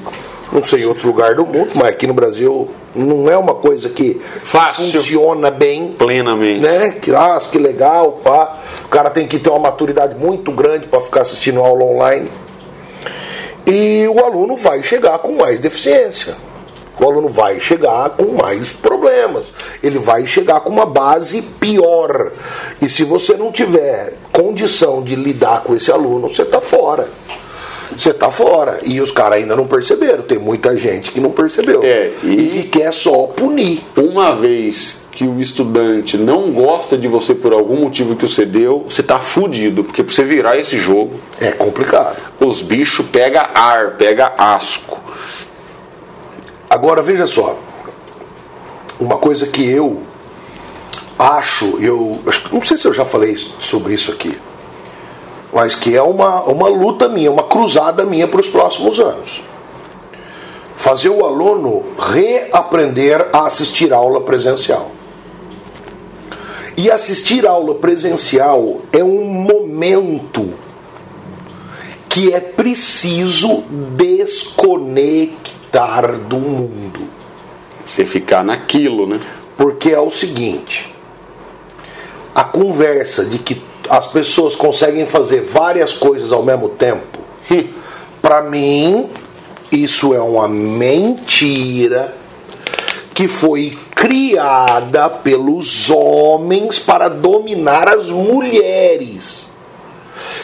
Não 0.53 0.63
sei 0.63 0.83
em 0.83 0.85
outro 0.85 1.07
lugar 1.07 1.35
do 1.35 1.45
mundo, 1.45 1.71
mas 1.75 1.87
aqui 1.87 2.07
no 2.07 2.13
Brasil 2.13 2.69
não 2.95 3.29
é 3.29 3.37
uma 3.37 3.55
coisa 3.55 3.89
que 3.89 4.21
Fácil. 4.43 4.85
funciona 4.93 5.51
bem 5.51 5.89
Plenamente. 5.97 6.61
né? 6.61 6.91
Que, 6.91 7.13
ah, 7.13 7.41
que 7.51 7.57
legal, 7.57 8.21
pá. 8.23 8.55
O 8.85 8.87
cara 8.87 9.09
tem 9.09 9.27
que 9.27 9.37
ter 9.37 9.49
uma 9.49 9.59
maturidade 9.59 10.15
muito 10.15 10.49
grande 10.51 10.87
para 10.87 11.01
ficar 11.01 11.23
assistindo 11.23 11.59
aula 11.59 11.83
online. 11.83 12.29
E 13.67 14.07
o 14.07 14.23
aluno 14.23 14.55
vai 14.55 14.81
chegar 14.81 15.17
com 15.19 15.33
mais 15.33 15.59
deficiência. 15.59 16.35
O 16.99 17.05
aluno 17.05 17.27
vai 17.27 17.59
chegar 17.59 18.11
com 18.11 18.33
mais 18.33 18.71
problemas. 18.71 19.45
Ele 19.81 19.97
vai 19.97 20.25
chegar 20.27 20.59
com 20.61 20.69
uma 20.71 20.85
base 20.85 21.41
pior. 21.41 22.31
E 22.81 22.87
se 22.89 23.03
você 23.03 23.33
não 23.33 23.51
tiver 23.51 24.13
condição 24.31 25.01
de 25.01 25.15
lidar 25.15 25.63
com 25.63 25.75
esse 25.75 25.91
aluno, 25.91 26.29
você 26.29 26.43
está 26.43 26.61
fora. 26.61 27.07
Você 27.95 28.11
está 28.11 28.29
fora. 28.29 28.79
E 28.83 29.01
os 29.01 29.11
caras 29.11 29.39
ainda 29.39 29.55
não 29.55 29.65
perceberam. 29.67 30.23
Tem 30.23 30.37
muita 30.37 30.75
gente 30.77 31.11
que 31.11 31.19
não 31.19 31.31
percebeu. 31.31 31.81
É, 31.83 32.11
e- 32.23 32.27
e 32.27 32.49
que 32.63 32.79
quer 32.79 32.93
só 32.93 33.23
punir. 33.27 33.81
Uma 33.97 34.35
vez 34.35 34.97
que 35.11 35.25
o 35.25 35.39
estudante 35.39 36.17
não 36.17 36.51
gosta 36.51 36.97
de 36.97 37.07
você 37.07 37.35
por 37.35 37.53
algum 37.53 37.75
motivo 37.75 38.15
que 38.15 38.27
você 38.27 38.45
deu, 38.45 38.85
você 38.89 39.03
tá 39.03 39.19
fudido. 39.19 39.83
Porque 39.83 40.01
pra 40.03 40.11
você 40.13 40.23
virar 40.23 40.57
esse 40.57 40.77
jogo, 40.79 41.19
É 41.39 41.51
complicado. 41.51 42.17
os 42.39 42.61
bichos 42.63 43.05
pega 43.11 43.49
ar, 43.53 43.91
pega 43.91 44.33
asco. 44.37 44.99
Agora 46.73 47.03
veja 47.03 47.27
só, 47.27 47.55
uma 48.99 49.19
coisa 49.19 49.45
que 49.45 49.63
eu 49.63 50.01
acho, 51.19 51.77
eu 51.79 52.17
não 52.51 52.63
sei 52.63 52.79
se 52.79 52.87
eu 52.87 52.93
já 52.95 53.05
falei 53.05 53.37
sobre 53.59 53.93
isso 53.93 54.11
aqui, 54.11 54.35
mas 55.53 55.75
que 55.75 55.95
é 55.95 56.01
uma, 56.01 56.41
uma 56.45 56.67
luta 56.67 57.07
minha, 57.07 57.29
uma 57.29 57.43
cruzada 57.43 58.03
minha 58.05 58.27
para 58.27 58.41
os 58.41 58.49
próximos 58.49 58.99
anos. 58.99 59.43
Fazer 60.75 61.09
o 61.09 61.23
aluno 61.23 61.85
reaprender 61.95 63.27
a 63.31 63.45
assistir 63.45 63.93
aula 63.93 64.21
presencial. 64.21 64.89
E 66.75 66.89
assistir 66.89 67.45
aula 67.45 67.75
presencial 67.75 68.81
é 68.91 69.03
um 69.03 69.25
momento 69.25 70.51
que 72.13 72.31
é 72.31 72.39
preciso 72.39 73.63
desconectar 73.97 76.15
do 76.19 76.37
mundo. 76.37 77.01
Você 77.83 78.05
ficar 78.05 78.43
naquilo, 78.43 79.07
né? 79.07 79.19
Porque 79.57 79.89
é 79.89 79.99
o 79.99 80.11
seguinte: 80.11 80.93
a 82.35 82.43
conversa 82.43 83.25
de 83.25 83.39
que 83.39 83.59
as 83.89 84.05
pessoas 84.05 84.55
conseguem 84.55 85.07
fazer 85.07 85.41
várias 85.41 85.93
coisas 85.93 86.31
ao 86.31 86.43
mesmo 86.43 86.69
tempo, 86.69 87.17
para 88.21 88.43
mim, 88.43 89.09
isso 89.71 90.13
é 90.13 90.21
uma 90.21 90.47
mentira 90.47 92.15
que 93.11 93.27
foi 93.27 93.75
criada 93.95 95.09
pelos 95.09 95.89
homens 95.89 96.77
para 96.77 97.09
dominar 97.09 97.87
as 97.87 98.11
mulheres. 98.11 99.51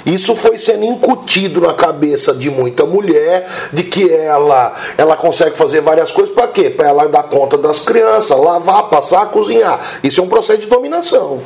Isso 0.05 0.35
foi 0.35 0.57
sendo 0.57 0.85
incutido 0.85 1.61
na 1.61 1.73
cabeça 1.73 2.33
de 2.33 2.49
muita 2.49 2.85
mulher 2.85 3.47
de 3.71 3.83
que 3.83 4.11
ela 4.11 4.75
ela 4.97 5.15
consegue 5.15 5.55
fazer 5.55 5.81
várias 5.81 6.11
coisas 6.11 6.33
para 6.33 6.47
quê? 6.47 6.69
Para 6.69 6.89
ela 6.89 7.07
dar 7.07 7.23
conta 7.23 7.57
das 7.57 7.79
crianças, 7.79 8.37
lavar, 8.37 8.89
passar, 8.89 9.27
cozinhar. 9.27 9.79
Isso 10.03 10.21
é 10.21 10.23
um 10.23 10.29
processo 10.29 10.59
de 10.59 10.67
dominação. 10.67 11.41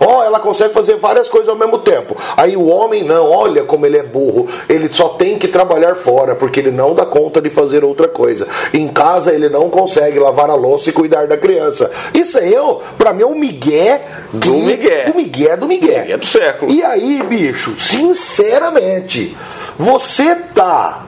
Ó, 0.00 0.22
ela 0.22 0.40
consegue 0.40 0.72
fazer 0.72 0.96
várias 0.96 1.28
coisas 1.28 1.48
ao 1.48 1.56
mesmo 1.56 1.78
tempo. 1.78 2.16
Aí 2.36 2.56
o 2.56 2.66
homem 2.66 3.02
não, 3.02 3.30
olha 3.30 3.64
como 3.64 3.86
ele 3.86 3.98
é 3.98 4.02
burro. 4.02 4.46
Ele 4.68 4.88
só 4.92 5.10
tem 5.10 5.38
que 5.38 5.48
trabalhar 5.48 5.94
fora, 5.96 6.34
porque 6.34 6.60
ele 6.60 6.70
não 6.70 6.94
dá 6.94 7.04
conta 7.04 7.40
de 7.40 7.50
fazer 7.50 7.84
outra 7.84 8.08
coisa. 8.08 8.46
Em 8.72 8.88
casa 8.88 9.32
ele 9.32 9.48
não 9.48 9.68
consegue 9.70 10.18
lavar 10.18 10.50
a 10.50 10.54
louça 10.54 10.90
e 10.90 10.92
cuidar 10.92 11.26
da 11.26 11.36
criança. 11.36 11.90
Isso 12.14 12.38
aí, 12.38 12.52
eu, 12.52 12.80
pra 12.96 13.12
mim, 13.12 13.22
é 13.22 13.26
um 13.26 13.38
migué 13.38 14.02
Do 14.32 14.52
migué. 14.52 15.04
Do 15.04 15.16
migué 15.16 15.56
do 15.56 15.66
migué. 15.66 16.06
É 16.10 16.16
do 16.16 16.26
século. 16.26 16.70
E 16.70 16.82
aí, 16.82 17.22
bicho, 17.22 17.74
sinceramente, 17.76 19.36
você 19.78 20.34
tá 20.54 21.06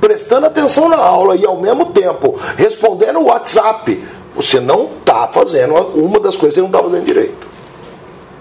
prestando 0.00 0.46
atenção 0.46 0.88
na 0.88 0.96
aula 0.96 1.36
e 1.36 1.46
ao 1.46 1.56
mesmo 1.56 1.86
tempo 1.86 2.34
respondendo 2.56 3.20
o 3.20 3.26
WhatsApp, 3.26 4.02
você 4.34 4.58
não 4.58 4.88
tá 5.04 5.28
fazendo 5.32 5.74
uma 5.94 6.18
das 6.18 6.36
coisas 6.36 6.54
que 6.54 6.60
você 6.60 6.60
não 6.60 6.70
tá 6.70 6.82
fazendo 6.82 7.04
direito. 7.04 7.51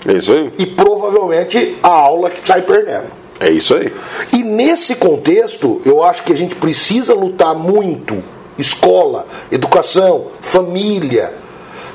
É 0.08 0.14
isso 0.14 0.32
aí. 0.32 0.52
E 0.58 0.66
provavelmente 0.66 1.78
a 1.82 1.90
aula 1.90 2.30
que 2.30 2.46
sai 2.46 2.62
perdendo. 2.62 3.12
É 3.40 3.50
isso 3.50 3.76
aí. 3.76 3.92
E 4.34 4.44
nesse 4.44 4.96
contexto, 4.96 5.82
eu 5.84 6.04
acho 6.04 6.24
que 6.24 6.34
a 6.34 6.38
gente 6.38 6.56
precisa 6.56 7.14
lutar 7.14 7.56
muito 7.56 8.24
escola, 8.58 9.26
educação, 9.52 10.28
família 10.42 11.34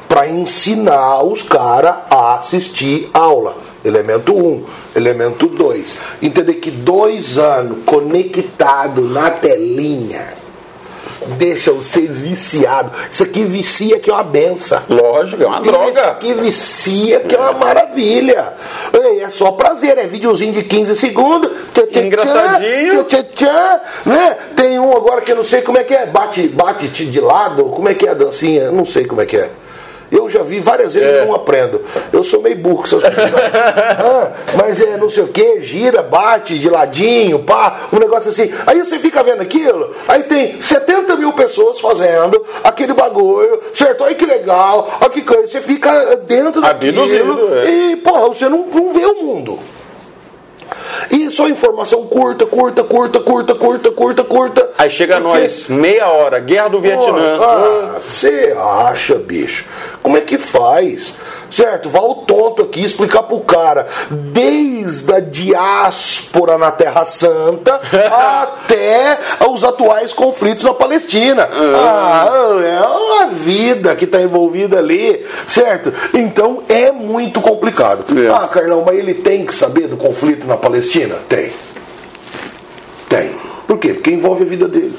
para 0.08 0.28
ensinar 0.28 1.22
os 1.22 1.42
caras 1.42 1.94
a 2.10 2.34
assistir 2.34 3.08
aula. 3.12 3.56
Elemento 3.84 4.32
1, 4.32 4.44
um, 4.44 4.64
elemento 4.94 5.46
2. 5.46 5.96
Entender 6.22 6.54
que 6.54 6.70
dois 6.70 7.38
anos 7.38 7.78
conectado 7.84 9.02
na 9.02 9.30
telinha 9.30 10.45
deixa 11.38 11.72
você 11.72 12.02
viciado. 12.02 12.90
Isso 13.10 13.22
aqui 13.22 13.44
vicia 13.44 13.98
que 13.98 14.10
é 14.10 14.12
uma 14.12 14.22
benção. 14.24 14.80
Lógico, 14.88 15.42
é 15.42 15.46
uma 15.46 15.60
Isso 15.60 15.70
droga. 15.70 16.04
aqui 16.08 16.34
vicia, 16.34 17.20
que 17.20 17.34
é 17.34 17.38
uma 17.38 17.52
maravilha. 17.52 18.52
Ei, 18.92 19.22
é 19.22 19.30
só 19.30 19.52
prazer, 19.52 19.98
é 19.98 20.06
videozinho 20.06 20.52
de 20.52 20.62
15 20.62 20.94
segundos. 20.94 21.50
tchê, 21.74 21.86
tchê, 21.86 22.00
Engraçadinho. 22.00 23.04
tchê, 23.04 23.22
tchê, 23.24 23.46
né? 24.04 24.36
Tem 24.54 24.78
um 24.78 24.96
agora 24.96 25.20
que 25.20 25.32
eu 25.32 25.36
não 25.36 25.44
sei 25.44 25.62
como 25.62 25.78
é 25.78 25.84
que 25.84 25.94
é. 25.94 26.06
Bate, 26.06 26.48
bate 26.48 26.88
de 26.88 27.20
lado, 27.20 27.64
como 27.66 27.88
é 27.88 27.94
que 27.94 28.06
é 28.06 28.10
a 28.10 28.14
dancinha? 28.14 28.70
Não 28.70 28.84
sei 28.84 29.04
como 29.04 29.20
é 29.20 29.26
que 29.26 29.36
é. 29.36 29.50
Eu 30.10 30.30
já 30.30 30.42
vi 30.42 30.60
várias 30.60 30.94
vezes 30.94 31.12
É. 31.12 31.22
e 31.22 31.26
não 31.26 31.34
aprendo. 31.34 31.80
Eu 32.12 32.22
sou 32.22 32.40
meio 32.42 32.56
burro 32.56 32.78
com 32.78 32.84
essas 32.84 33.02
coisas. 33.02 33.16
Ah, 33.98 34.30
mas 34.56 34.80
é 34.80 34.96
não 34.96 35.10
sei 35.10 35.24
o 35.24 35.28
que, 35.28 35.62
gira, 35.62 36.02
bate 36.02 36.58
de 36.58 36.68
ladinho, 36.68 37.40
pá, 37.40 37.76
um 37.92 37.98
negócio 37.98 38.30
assim. 38.30 38.52
Aí 38.66 38.78
você 38.78 38.98
fica 38.98 39.22
vendo 39.22 39.40
aquilo, 39.42 39.90
aí 40.06 40.22
tem 40.24 40.60
70 40.60 41.16
mil 41.16 41.32
pessoas 41.32 41.80
fazendo 41.80 42.42
aquele 42.62 42.92
bagulho, 42.92 43.60
certo? 43.74 44.04
Olha 44.04 44.14
que 44.14 44.26
legal, 44.26 44.88
olha 45.00 45.10
que 45.10 45.22
coisa. 45.22 45.48
Você 45.48 45.60
fica 45.60 46.16
dentro 46.26 46.60
daquilo 46.60 47.02
Abduzido, 47.02 47.58
é. 47.58 47.70
e, 47.70 47.96
porra, 47.96 48.28
você 48.28 48.48
não, 48.48 48.66
não 48.66 48.92
vê 48.92 49.04
o 49.06 49.22
mundo. 49.22 49.58
E 51.10 51.30
só 51.30 51.48
informação 51.48 52.04
curta, 52.06 52.46
curta, 52.46 52.82
curta, 52.84 53.20
curta, 53.20 53.54
curta, 53.54 53.90
curta, 53.90 54.24
curta. 54.24 54.70
Aí 54.78 54.90
chega 54.90 55.20
Porque- 55.20 55.40
nós, 55.40 55.68
meia 55.68 56.08
hora, 56.08 56.38
guerra 56.40 56.68
do 56.68 56.80
Vietnã. 56.80 57.38
ah, 57.40 57.96
você 58.00 58.56
acha, 58.58 59.14
bicho? 59.16 59.64
Como 60.02 60.16
é 60.16 60.20
que 60.20 60.38
faz? 60.38 61.12
Certo? 61.56 61.88
Vá 61.88 62.00
o 62.00 62.16
tonto 62.16 62.64
aqui 62.64 62.84
explicar 62.84 63.22
pro 63.22 63.40
cara, 63.40 63.86
desde 64.10 65.10
a 65.10 65.20
diáspora 65.20 66.58
na 66.58 66.70
Terra 66.70 67.02
Santa 67.06 67.80
até 68.12 69.18
os 69.48 69.64
atuais 69.64 70.12
conflitos 70.12 70.64
na 70.64 70.74
Palestina. 70.74 71.48
Ah, 71.50 72.28
é 72.62 72.80
uma 72.82 73.26
vida 73.28 73.96
que 73.96 74.04
está 74.04 74.20
envolvida 74.20 74.80
ali, 74.80 75.24
certo? 75.48 75.90
Então 76.12 76.62
é 76.68 76.92
muito 76.92 77.40
complicado. 77.40 78.04
É. 78.20 78.28
Ah, 78.28 78.46
Carlão, 78.46 78.82
mas 78.84 78.98
ele 78.98 79.14
tem 79.14 79.46
que 79.46 79.54
saber 79.54 79.88
do 79.88 79.96
conflito 79.96 80.46
na 80.46 80.58
Palestina? 80.58 81.14
Tem. 81.26 81.50
Tem. 83.08 83.30
Por 83.66 83.78
quê? 83.78 83.94
Porque 83.94 84.10
envolve 84.10 84.42
a 84.42 84.46
vida 84.46 84.68
dele. 84.68 84.98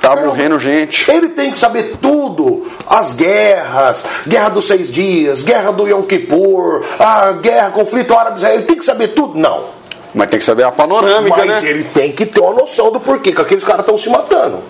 Tá 0.00 0.16
morrendo 0.16 0.58
gente. 0.58 1.10
Ele 1.10 1.30
tem 1.30 1.50
que 1.50 1.58
saber 1.58 1.96
tudo. 2.00 2.64
As 2.86 3.12
guerras, 3.12 4.04
guerra 4.26 4.50
dos 4.50 4.66
seis 4.66 4.92
dias, 4.92 5.42
guerra 5.42 5.72
do 5.72 5.86
Yom 5.88 6.02
Kippur, 6.02 6.84
a 6.98 7.32
guerra, 7.32 7.70
conflito 7.70 8.14
árabe-israelita. 8.14 8.62
Ele 8.62 8.68
tem 8.68 8.78
que 8.78 8.84
saber 8.84 9.08
tudo? 9.08 9.38
Não. 9.38 9.76
Mas 10.14 10.30
tem 10.30 10.38
que 10.38 10.44
saber 10.44 10.62
a 10.62 10.72
panorâmica, 10.72 11.44
Mas 11.44 11.62
né? 11.62 11.70
ele 11.70 11.84
tem 11.84 12.10
que 12.10 12.24
ter 12.24 12.40
uma 12.40 12.54
noção 12.54 12.90
do 12.90 12.98
porquê 12.98 13.32
que 13.32 13.40
aqueles 13.40 13.64
caras 13.64 13.80
estão 13.80 13.98
se 13.98 14.08
matando. 14.08 14.60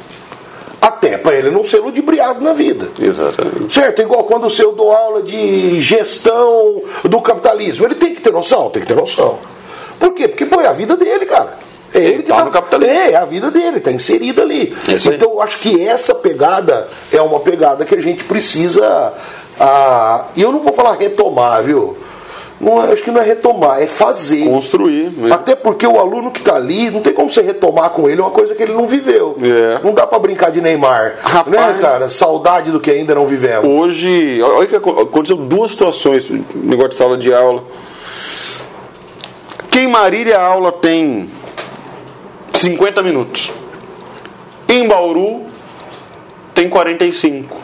Até 0.80 1.16
para 1.18 1.34
ele 1.34 1.50
não 1.50 1.64
ser 1.64 1.78
ludibriado 1.78 2.40
na 2.40 2.52
vida. 2.52 2.88
Exatamente. 2.98 3.72
Certo? 3.72 4.02
Igual 4.02 4.24
quando 4.24 4.48
eu 4.58 4.72
dou 4.72 4.92
aula 4.92 5.22
de 5.22 5.80
gestão 5.80 6.80
do 7.04 7.20
capitalismo. 7.20 7.86
Ele 7.86 7.94
tem 7.94 8.14
que 8.14 8.20
ter 8.20 8.32
noção? 8.32 8.70
Tem 8.70 8.82
que 8.82 8.88
ter 8.88 8.94
noção. 8.94 9.38
Por 9.98 10.14
quê? 10.14 10.28
Porque, 10.28 10.44
é 10.44 10.66
a 10.66 10.72
vida 10.72 10.96
dele, 10.96 11.26
cara. 11.26 11.65
É 11.94 11.98
ele 12.00 12.22
que 12.22 12.28
tá 12.28 12.44
no 12.44 12.50
capitalismo. 12.50 12.94
É, 12.94 13.12
é 13.12 13.16
a 13.16 13.24
vida 13.24 13.50
dele, 13.50 13.80
tá 13.80 13.90
inserido 13.92 14.42
ali. 14.42 14.74
É 14.88 14.92
isso 14.92 15.12
então 15.12 15.30
eu 15.30 15.40
acho 15.40 15.58
que 15.58 15.86
essa 15.86 16.14
pegada 16.14 16.88
é 17.12 17.20
uma 17.22 17.40
pegada 17.40 17.84
que 17.84 17.94
a 17.94 18.02
gente 18.02 18.24
precisa. 18.24 19.12
Ah, 19.58 20.26
e 20.36 20.42
eu 20.42 20.52
não 20.52 20.60
vou 20.60 20.72
falar 20.72 20.96
retomar, 20.96 21.62
viu? 21.62 21.96
Não, 22.58 22.82
é- 22.82 22.92
acho 22.92 23.02
que 23.02 23.10
não 23.10 23.20
é 23.20 23.24
retomar, 23.24 23.82
é 23.82 23.86
fazer. 23.86 24.44
Construir. 24.48 25.10
né? 25.16 25.30
Até 25.30 25.54
porque 25.54 25.86
o 25.86 25.98
aluno 26.00 26.30
que 26.30 26.40
está 26.40 26.56
ali, 26.56 26.90
não 26.90 27.02
tem 27.02 27.12
como 27.12 27.28
você 27.30 27.42
retomar 27.42 27.90
com 27.90 28.08
ele 28.08 28.20
uma 28.20 28.30
coisa 28.30 28.54
que 28.54 28.62
ele 28.62 28.72
não 28.72 28.86
viveu. 28.86 29.36
É. 29.42 29.80
Não 29.84 29.92
dá 29.92 30.06
para 30.06 30.18
brincar 30.18 30.50
de 30.50 30.60
Neymar. 30.62 31.16
Rapaz. 31.22 31.54
né, 31.54 31.78
cara? 31.82 32.08
Saudade 32.08 32.70
do 32.70 32.80
que 32.80 32.90
ainda 32.90 33.14
não 33.14 33.26
vivemos. 33.26 33.64
Hoje, 33.68 34.40
olha 34.42 34.66
que 34.66 34.76
aco- 34.76 35.00
aconteceu 35.02 35.36
duas 35.36 35.70
situações, 35.70 36.30
negócio 36.54 36.90
de 36.90 36.94
sala 36.96 37.16
de 37.18 37.32
aula. 37.32 37.62
Que 39.70 39.80
em 39.80 39.88
Marília 39.88 40.38
a 40.38 40.44
aula 40.46 40.72
tem 40.72 41.28
50 42.56 43.02
minutos. 43.02 43.52
Em 44.68 44.88
Bauru 44.88 45.46
tem 46.54 46.68
45. 46.68 47.56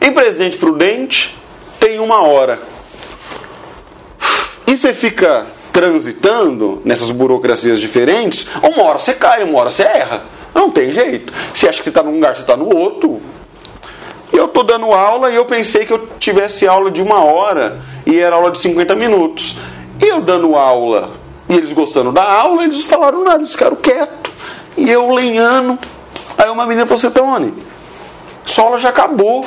Em 0.00 0.12
Presidente 0.12 0.58
Prudente 0.58 1.36
tem 1.80 1.98
uma 1.98 2.22
hora. 2.22 2.58
E 4.66 4.76
você 4.76 4.92
fica 4.92 5.46
transitando 5.72 6.82
nessas 6.84 7.10
burocracias 7.10 7.80
diferentes, 7.80 8.48
uma 8.62 8.82
hora 8.82 8.98
você 8.98 9.14
cai, 9.14 9.42
uma 9.42 9.60
hora 9.60 9.70
você 9.70 9.82
erra. 9.84 10.24
Não 10.54 10.70
tem 10.70 10.92
jeito. 10.92 11.32
Você 11.54 11.68
acha 11.68 11.78
que 11.78 11.84
você 11.84 11.90
está 11.90 12.02
num 12.02 12.12
lugar, 12.12 12.34
você 12.36 12.42
está 12.42 12.56
no 12.56 12.74
outro. 12.74 13.20
Eu 14.32 14.48
tô 14.48 14.62
dando 14.62 14.92
aula 14.92 15.30
e 15.30 15.36
eu 15.36 15.46
pensei 15.46 15.86
que 15.86 15.92
eu 15.92 16.08
tivesse 16.18 16.66
aula 16.66 16.90
de 16.90 17.00
uma 17.00 17.24
hora 17.24 17.80
e 18.06 18.18
era 18.18 18.36
aula 18.36 18.50
de 18.50 18.58
50 18.58 18.94
minutos. 18.94 19.56
E 20.00 20.06
eu 20.06 20.20
dando 20.20 20.54
aula 20.54 21.17
e 21.48 21.54
eles 21.54 21.72
gostando 21.72 22.12
da 22.12 22.22
aula, 22.22 22.64
eles 22.64 22.82
falaram 22.82 23.24
nada, 23.24 23.38
eles 23.38 23.52
ficaram 23.52 23.76
quietos. 23.76 24.32
E 24.76 24.90
eu 24.90 25.10
lenhando. 25.10 25.78
Aí 26.36 26.48
uma 26.50 26.66
menina 26.66 26.86
falou 26.86 26.98
assim, 26.98 27.10
Tony, 27.10 27.54
sua 28.44 28.64
aula 28.64 28.78
já 28.78 28.90
acabou. 28.90 29.44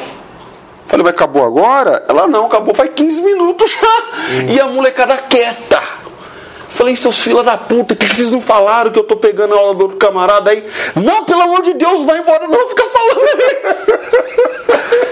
Falei, 0.87 1.05
mas 1.05 1.13
acabou 1.13 1.45
agora? 1.45 2.03
Ela 2.09 2.27
não, 2.27 2.47
acabou 2.47 2.73
faz 2.73 2.91
15 2.93 3.21
minutos 3.21 3.71
já. 3.71 4.51
E 4.51 4.59
a 4.59 4.65
molecada 4.65 5.15
quieta. 5.17 5.81
Falei, 6.81 6.95
seus 6.95 7.21
fila 7.21 7.43
da 7.43 7.59
puta, 7.59 7.95
que, 7.95 8.07
que 8.07 8.15
vocês 8.15 8.31
não 8.31 8.41
falaram 8.41 8.89
que 8.89 8.97
eu 8.97 9.03
tô 9.03 9.15
pegando 9.15 9.53
a 9.53 9.57
aula 9.57 9.75
do 9.75 9.83
outro 9.83 9.97
camarada 9.97 10.49
aí? 10.49 10.65
Não, 10.95 11.23
pelo 11.25 11.43
amor 11.43 11.61
de 11.61 11.75
Deus, 11.75 12.03
vai 12.07 12.17
embora, 12.17 12.47
não, 12.47 12.69
fica 12.69 12.83
falando 12.85 13.23
aí. 13.23 13.31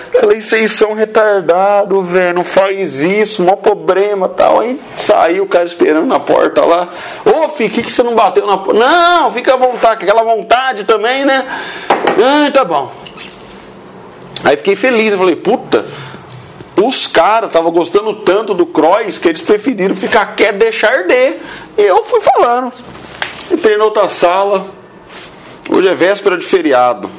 Falei, 0.20 0.42
vocês 0.42 0.72
são 0.72 0.96
retardados, 0.96 2.10
velho, 2.10 2.38
não 2.38 2.44
faz 2.44 3.02
isso, 3.02 3.44
maior 3.44 3.58
problema 3.58 4.28
tal. 4.28 4.62
Aí 4.62 4.82
saiu 4.98 5.44
o 5.44 5.48
cara 5.48 5.66
esperando 5.66 6.08
na 6.08 6.20
porta 6.20 6.66
lá. 6.66 6.88
Ô, 7.24 7.50
filho, 7.50 7.70
que, 7.70 7.84
que 7.84 7.92
você 7.92 8.02
não 8.02 8.16
bateu 8.16 8.48
na 8.48 8.58
porta? 8.58 8.80
Não, 8.80 9.32
fica 9.32 9.54
à 9.54 9.58
vontade, 9.58 10.04
aquela 10.04 10.24
vontade 10.24 10.86
também, 10.86 11.24
né? 11.24 11.46
Ah, 11.88 12.50
tá 12.52 12.66
bom. 12.66 12.92
Aí 14.44 14.58
fiquei 14.58 14.76
feliz, 14.76 15.12
eu 15.12 15.20
falei, 15.20 15.36
puta, 15.36 15.86
os 16.82 17.08
caras 17.08 17.50
estavam 17.50 17.72
gostando 17.72 18.14
tanto 18.16 18.54
do 18.54 18.66
Cross 18.66 19.18
que 19.18 19.28
eles 19.28 19.42
preferiram 19.42 19.96
ficar 19.96 20.36
quieto 20.36 20.58
deixar 20.58 20.92
arder. 20.92 21.38
E 21.78 21.82
eu 21.82 22.04
fui 22.04 22.22
falando. 22.22 22.72
Entrei 23.52 23.78
na 23.78 23.86
outra 23.86 24.08
sala. 24.08 24.68
Hoje 25.70 25.88
é 25.88 25.94
véspera 25.94 26.38
de 26.38 26.46
feriado. 26.46 27.10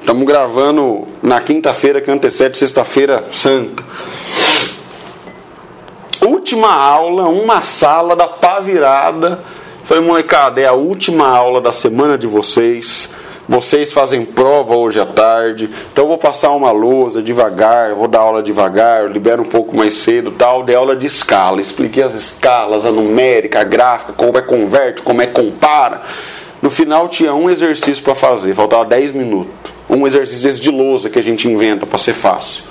Estamos 0.00 0.26
gravando 0.26 1.06
na 1.22 1.40
quinta-feira 1.40 2.00
que 2.00 2.10
antecede 2.10 2.58
sexta-feira 2.58 3.24
santa. 3.32 3.82
Última 6.26 6.72
aula, 6.72 7.28
uma 7.28 7.62
sala 7.62 8.14
da 8.14 8.26
pá 8.26 8.60
virada. 8.60 9.42
Falei, 9.84 10.02
molecada, 10.02 10.60
é 10.60 10.66
a 10.66 10.72
última 10.72 11.28
aula 11.28 11.60
da 11.60 11.72
semana 11.72 12.16
de 12.16 12.26
vocês 12.26 13.14
vocês 13.46 13.92
fazem 13.92 14.24
prova 14.24 14.74
hoje 14.74 14.98
à 14.98 15.04
tarde, 15.04 15.68
então 15.92 16.04
eu 16.04 16.08
vou 16.08 16.18
passar 16.18 16.52
uma 16.52 16.70
lousa 16.70 17.22
devagar, 17.22 17.94
vou 17.94 18.08
dar 18.08 18.20
aula 18.20 18.42
devagar, 18.42 19.10
libero 19.10 19.42
um 19.42 19.46
pouco 19.46 19.76
mais 19.76 19.94
cedo, 19.94 20.30
tal, 20.30 20.62
dei 20.62 20.74
aula 20.74 20.96
de 20.96 21.06
escala, 21.06 21.60
expliquei 21.60 22.02
as 22.02 22.14
escalas, 22.14 22.86
a 22.86 22.90
numérica, 22.90 23.60
a 23.60 23.64
gráfica, 23.64 24.14
como 24.14 24.38
é 24.38 24.42
converte, 24.42 25.02
como 25.02 25.20
é 25.20 25.26
compara. 25.26 26.02
No 26.62 26.70
final 26.70 27.06
tinha 27.08 27.34
um 27.34 27.50
exercício 27.50 28.02
para 28.02 28.14
fazer, 28.14 28.54
faltava 28.54 28.86
10 28.86 29.12
minutos. 29.12 29.52
Um 29.90 30.06
exercício 30.06 30.42
desse 30.42 30.60
de 30.60 30.70
lousa 30.70 31.10
que 31.10 31.18
a 31.18 31.22
gente 31.22 31.46
inventa 31.46 31.84
para 31.84 31.98
ser 31.98 32.14
fácil. 32.14 32.64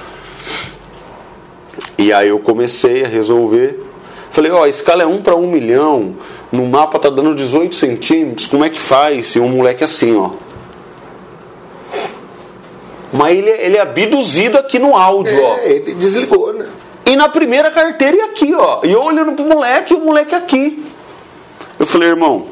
E 2.00 2.12
aí 2.12 2.30
eu 2.30 2.40
comecei 2.40 3.06
a 3.06 3.08
resolver. 3.08 3.80
Falei, 4.32 4.52
ó, 4.52 4.62
oh, 4.62 4.64
a 4.64 4.70
escala 4.70 5.04
é 5.04 5.06
1 5.06 5.22
para 5.22 5.36
1 5.36 5.48
milhão, 5.48 6.16
no 6.52 6.66
mapa 6.66 6.98
tá 6.98 7.10
dando 7.12 7.36
18 7.36 7.76
centímetros, 7.76 8.48
como 8.48 8.66
é 8.66 8.70
que 8.70 8.80
faz? 8.80 9.36
E 9.36 9.40
um 9.40 9.50
moleque 9.50 9.84
assim, 9.84 10.18
ó 10.18 10.32
mas 13.14 13.38
ele, 13.38 13.50
ele 13.52 13.78
é 13.78 13.82
abduzido 13.82 14.58
aqui 14.58 14.80
no 14.80 14.98
áudio, 14.98 15.32
é, 15.32 15.42
ó. 15.42 15.58
Ele 15.60 15.94
desligou, 15.94 16.52
né? 16.52 16.66
E 17.06 17.16
na 17.16 17.30
primeira 17.30 17.70
carteira 17.70 18.18
e 18.18 18.22
aqui, 18.22 18.54
ó. 18.56 18.82
E 18.84 18.92
eu 18.92 19.04
olhando 19.04 19.34
pro 19.34 19.46
moleque 19.46 19.94
e 19.94 19.96
o 19.96 20.00
moleque 20.00 20.34
aqui. 20.34 20.84
Eu 21.80 21.86
falei, 21.86 22.10
irmão, 22.10 22.48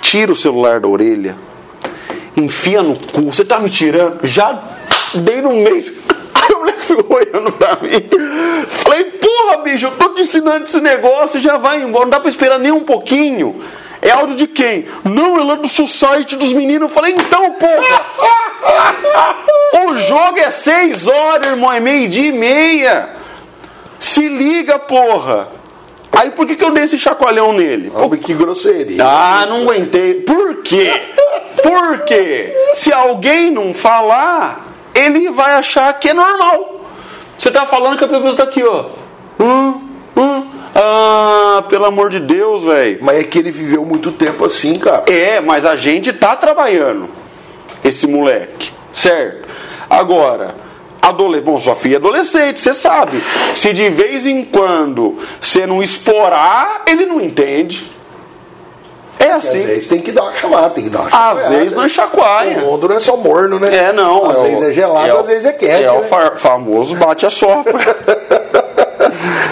tira 0.00 0.30
o 0.30 0.36
celular 0.36 0.78
da 0.78 0.86
orelha, 0.86 1.36
enfia 2.36 2.82
no 2.82 2.96
cu. 2.96 3.22
Você 3.32 3.44
tá 3.44 3.58
me 3.58 3.68
tirando? 3.68 4.20
Já 4.22 4.62
dei 5.14 5.42
no 5.42 5.50
meio. 5.50 5.92
Aí 6.34 6.54
o 6.54 6.58
moleque 6.58 6.84
ficou 6.84 7.16
olhando 7.16 7.50
pra 7.52 7.78
mim. 7.82 8.66
Falei, 8.66 9.04
porra, 9.04 9.56
bicho, 9.64 9.86
eu 9.86 9.90
tô 9.92 10.10
te 10.10 10.22
ensinando 10.22 10.64
esse 10.64 10.80
negócio, 10.80 11.40
já 11.40 11.56
vai 11.56 11.82
embora. 11.82 12.04
Não 12.04 12.10
dá 12.10 12.20
pra 12.20 12.30
esperar 12.30 12.60
nem 12.60 12.70
um 12.70 12.84
pouquinho. 12.84 13.60
É 14.00 14.10
áudio 14.10 14.36
de 14.36 14.46
quem? 14.46 14.86
Não, 15.04 15.38
ela 15.38 15.54
é 15.54 15.56
do 15.56 15.68
society 15.68 16.36
dos 16.36 16.52
meninos. 16.52 16.88
Eu 16.88 16.94
falei, 16.94 17.14
então, 17.14 17.52
porra! 17.52 18.06
o 19.86 19.98
jogo 19.98 20.38
é 20.38 20.50
seis 20.50 21.08
horas, 21.08 21.50
irmão, 21.50 21.72
é 21.72 21.80
meio-dia 21.80 22.28
e 22.28 22.32
meia. 22.32 23.08
Se 23.98 24.28
liga, 24.28 24.78
porra! 24.78 25.48
Aí 26.12 26.30
por 26.30 26.46
que, 26.46 26.56
que 26.56 26.64
eu 26.64 26.70
dei 26.70 26.84
esse 26.84 26.98
chacoalhão 26.98 27.52
nele? 27.52 27.92
Oh, 27.94 28.10
que 28.10 28.34
grosseria. 28.34 29.04
Ah, 29.04 29.46
não 29.48 29.62
aguentei. 29.62 30.14
Por 30.14 30.62
quê? 30.62 31.00
Por 31.62 32.04
quê? 32.04 32.54
Se 32.74 32.92
alguém 32.92 33.50
não 33.50 33.72
falar, 33.74 34.66
ele 34.94 35.30
vai 35.30 35.52
achar 35.52 35.92
que 35.98 36.08
é 36.08 36.14
normal. 36.14 36.84
Você 37.36 37.50
tá 37.50 37.64
falando 37.66 37.96
que 37.96 38.04
a 38.04 38.08
pessoa 38.08 38.34
tá 38.34 38.44
aqui, 38.44 38.64
ó. 38.64 38.86
Hum. 39.38 39.87
Ah, 40.74 41.64
pelo 41.68 41.84
amor 41.84 42.10
de 42.10 42.20
Deus, 42.20 42.64
velho. 42.64 42.98
Mas 43.02 43.18
é 43.18 43.24
que 43.24 43.38
ele 43.38 43.50
viveu 43.50 43.84
muito 43.84 44.12
tempo 44.12 44.44
assim, 44.44 44.74
cara. 44.74 45.04
É, 45.10 45.40
mas 45.40 45.64
a 45.64 45.76
gente 45.76 46.12
tá 46.12 46.36
trabalhando. 46.36 47.08
Esse 47.84 48.06
moleque, 48.06 48.72
certo? 48.92 49.48
Agora, 49.88 50.54
adolescente, 51.00 51.44
bom, 51.44 51.58
sua 51.58 51.74
filha 51.74 51.94
é 51.94 51.96
adolescente, 51.96 52.60
você 52.60 52.74
sabe. 52.74 53.22
Se 53.54 53.72
de 53.72 53.88
vez 53.88 54.26
em 54.26 54.44
quando 54.44 55.18
você 55.40 55.66
não 55.66 55.82
explorar, 55.82 56.82
ele 56.86 57.06
não 57.06 57.20
entende. 57.20 57.90
É 59.18 59.32
assim. 59.32 59.58
Às 59.58 59.64
vezes 59.64 59.88
tem 59.88 60.00
que 60.00 60.12
dar 60.12 60.22
uma 60.22 60.34
chamada, 60.34 60.70
tem 60.70 60.84
que 60.84 60.90
dar 60.90 61.00
uma 61.00 61.10
chacoalhada. 61.10 61.40
Às 61.40 61.48
vezes 61.48 61.72
não 61.72 61.84
é 61.84 61.88
chacoalha. 61.88 62.58
O 62.58 62.66
mundo 62.66 62.88
não 62.88 62.96
é 62.96 63.00
só 63.00 63.16
morno, 63.16 63.58
né? 63.58 63.76
É, 63.88 63.92
não. 63.92 64.30
Às 64.30 64.38
é 64.38 64.42
vezes 64.42 64.62
é 64.62 64.72
gelado, 64.72 65.08
é 65.08 65.18
às 65.18 65.26
vezes 65.26 65.44
é 65.44 65.52
quente. 65.52 65.72
É 65.72 65.92
né? 65.92 65.92
o 65.92 66.36
famoso 66.36 66.94
bate 66.94 67.26
a 67.26 67.30
sopra. 67.30 67.74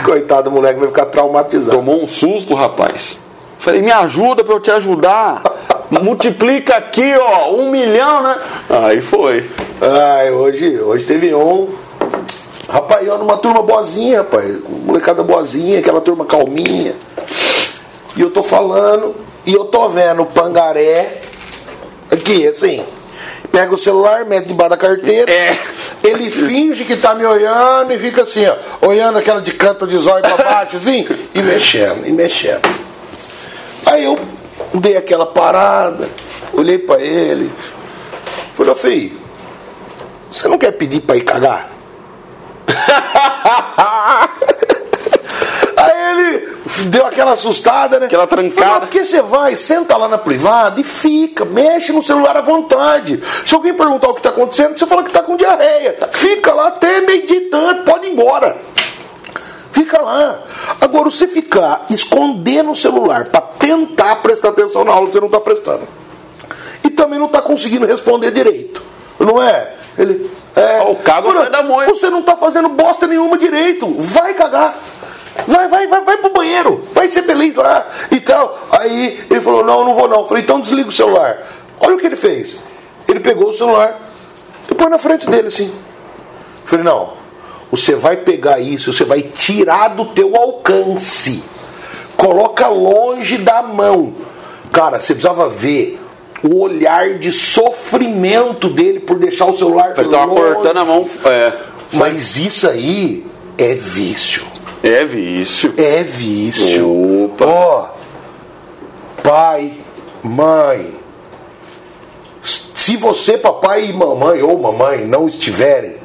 Coitado 0.05 0.51
do 0.51 0.55
moleque 0.55 0.79
vai 0.79 0.89
ficar 0.89 1.07
traumatizado. 1.07 1.77
Tomou 1.77 2.03
um 2.03 2.07
susto, 2.07 2.55
rapaz. 2.55 3.19
Falei, 3.59 3.83
me 3.83 3.91
ajuda 3.91 4.45
para 4.45 4.55
eu 4.55 4.61
te 4.61 4.71
ajudar. 4.71 5.43
Multiplica 5.91 6.77
aqui, 6.77 7.15
ó, 7.17 7.53
um 7.53 7.71
milhão, 7.71 8.23
né? 8.23 8.37
Aí 8.69 9.01
foi. 9.01 9.49
Ai, 9.81 10.31
hoje, 10.31 10.81
hoje 10.81 11.07
teve 11.07 11.35
um. 11.35 11.75
Rapaz, 12.69 13.07
eu 13.07 13.17
numa 13.19 13.37
turma 13.37 13.63
boazinha, 13.63 14.19
rapaz. 14.19 14.59
Molecada 14.85 15.23
boazinha, 15.23 15.79
aquela 15.79 16.01
turma 16.01 16.25
calminha. 16.25 16.95
E 18.17 18.21
eu 18.21 18.31
tô 18.31 18.43
falando, 18.43 19.15
e 19.45 19.53
eu 19.53 19.67
tô 19.67 19.89
vendo 19.89 20.23
o 20.23 20.27
pangaré. 20.27 21.21
Aqui, 22.11 22.47
assim. 22.47 22.83
Pega 23.51 23.75
o 23.75 23.79
celular, 23.79 24.25
mete 24.25 24.47
debaixo 24.47 24.71
da 24.71 24.77
carteira. 24.77 25.31
É. 25.31 25.59
Ele 26.05 26.31
finge 26.31 26.85
que 26.85 26.97
tá 26.97 27.15
me 27.15 27.25
olhando 27.25 27.93
e 27.93 27.99
fica 27.99 28.23
assim, 28.23 28.47
ó, 28.47 28.87
olhando 28.87 29.19
aquela 29.19 29.41
de 29.41 29.53
canto 29.53 29.87
de 29.87 29.97
zóio 29.99 30.23
pra 30.23 30.37
baixo, 30.37 30.77
assim, 30.77 31.07
e 31.35 31.43
mexendo, 31.43 32.07
e 32.07 32.13
mexendo. 32.13 32.63
Aí 33.85 34.05
eu 34.05 34.19
dei 34.75 34.97
aquela 34.97 35.27
parada, 35.27 36.09
olhei 36.53 36.79
para 36.79 37.01
ele, 37.01 37.53
falei, 38.55 38.73
ô 38.73 38.77
filho, 38.77 39.19
você 40.33 40.49
não 40.49 40.59
quer 40.59 40.73
pedir 40.73 41.01
para 41.01 41.17
ir 41.17 41.23
cagar? 41.23 41.71
Deu 46.85 47.07
aquela 47.07 47.33
assustada, 47.33 47.99
né? 47.99 48.07
Aquela 48.07 48.27
trancada. 48.27 48.67
Falei, 48.67 48.81
porque 48.81 49.05
você 49.05 49.23
vai, 49.23 49.57
senta 49.57 49.97
lá 49.97 50.09
na 50.09 50.19
privada 50.19 50.81
e 50.81 50.85
fica, 50.85 51.45
mexe 51.45 51.93
no 51.93 52.03
celular 52.03 52.37
à 52.37 52.41
vontade. 52.41 53.23
Se 53.47 53.55
alguém 53.55 53.75
perguntar 53.75 54.09
o 54.09 54.13
que 54.13 54.21
está 54.21 54.31
acontecendo, 54.31 54.79
você 54.79 54.87
fala 54.87 55.03
que 55.03 55.09
está 55.09 55.23
com 55.23 55.37
diarreia. 55.37 55.97
Fica 56.13 56.53
lá 56.53 56.69
até 56.69 57.01
meio 57.01 57.27
de 57.27 57.41
tanto, 57.43 57.85
pode 57.85 58.07
ir 58.07 58.13
embora. 58.13 58.57
Fica 59.73 60.01
lá. 60.01 60.41
Agora, 60.81 61.11
você 61.11 61.27
ficar 61.27 61.87
escondendo 61.91 62.71
o 62.71 62.77
celular 62.77 63.29
para 63.29 63.41
tentar 63.41 64.17
prestar 64.17 64.51
atenção 64.51 64.85
na 64.85 64.93
aula, 64.93 65.11
você 65.11 65.21
não 65.21 65.27
está 65.27 65.41
prestando. 65.41 65.87
E 66.83 66.91
também 66.91 67.19
não 67.19 67.27
está 67.27 67.43
conseguindo 67.43 67.87
responder 67.87 68.31
direito. 68.31 68.83
Não 69.19 69.43
é? 69.43 69.73
Ele. 69.99 70.31
É, 70.55 70.81
o 70.83 70.97
sai 71.35 71.51
da 71.51 71.63
mãe. 71.63 71.87
Você 71.89 72.09
não 72.09 72.21
está 72.21 72.37
fazendo 72.37 72.69
bosta 72.71 73.07
nenhuma 73.07 73.37
direito. 73.37 73.87
Vai 73.99 74.33
cagar. 74.35 74.75
Vai, 75.47 75.69
vai, 75.69 75.87
vai, 75.87 76.01
vai 76.03 76.17
pro 76.19 76.33
banheiro. 76.33 76.85
Vai 76.93 77.09
ser 77.09 77.23
feliz 77.23 77.55
lá 77.55 77.87
e 78.11 78.21
tal. 78.21 78.67
Aí 78.73 79.25
ele 79.31 79.41
falou: 79.41 79.65
Não, 79.65 79.85
não 79.85 79.95
vou 79.95 80.09
não. 80.09 80.21
Eu 80.21 80.27
falei: 80.27 80.43
Então 80.43 80.61
desliga 80.61 80.89
o 80.89 80.93
celular. 80.93 81.39
Olha 81.81 81.97
o 81.97 81.99
que 81.99 82.07
ele 82.07 82.17
fez. 82.17 82.63
Ele 83.07 83.21
pegou 83.21 83.51
o 83.51 83.53
celular 83.53 83.99
e 84.71 84.75
pôs 84.75 84.91
na 84.91 84.99
frente 84.99 85.29
dele 85.29 85.49
assim. 85.49 85.67
Eu 85.67 86.67
falei: 86.67 86.85
Não, 86.85 87.13
você 87.71 87.95
vai 87.95 88.17
pegar 88.17 88.59
isso, 88.61 88.93
você 88.93 89.05
vai 89.05 89.23
tirar 89.23 89.89
do 89.89 90.07
teu 90.07 90.37
alcance. 90.37 91.43
Coloca 92.17 92.67
longe 92.69 93.37
da 93.39 93.63
mão. 93.63 94.15
Cara, 94.73 95.01
você 95.01 95.15
precisava 95.15 95.49
ver 95.49 96.01
o 96.43 96.61
olhar 96.61 97.15
de 97.19 97.31
sofrimento 97.33 98.69
dele 98.69 99.01
por 99.01 99.19
deixar 99.19 99.47
o 99.47 99.53
celular 99.53 99.95
Ele 99.97 100.09
tava 100.09 100.27
longe. 100.27 100.55
cortando 100.55 100.77
a 100.79 100.85
mão. 100.85 101.09
É. 101.25 101.53
Mas 101.93 102.37
isso 102.37 102.69
aí 102.69 103.25
é 103.59 103.75
vício. 103.75 104.45
É 104.87 105.05
vício. 105.05 105.75
É 105.77 106.05
vício. 106.05 107.25
Opa. 107.25 107.45
Ó, 107.45 107.89
pai, 109.21 109.73
mãe. 110.23 110.95
Se 112.45 112.97
você, 112.97 113.37
papai 113.37 113.87
e 113.87 113.93
mamãe 113.93 114.43
ou 114.43 114.57
mamãe, 114.57 115.05
não 115.05 115.27
estiverem, 115.27 115.97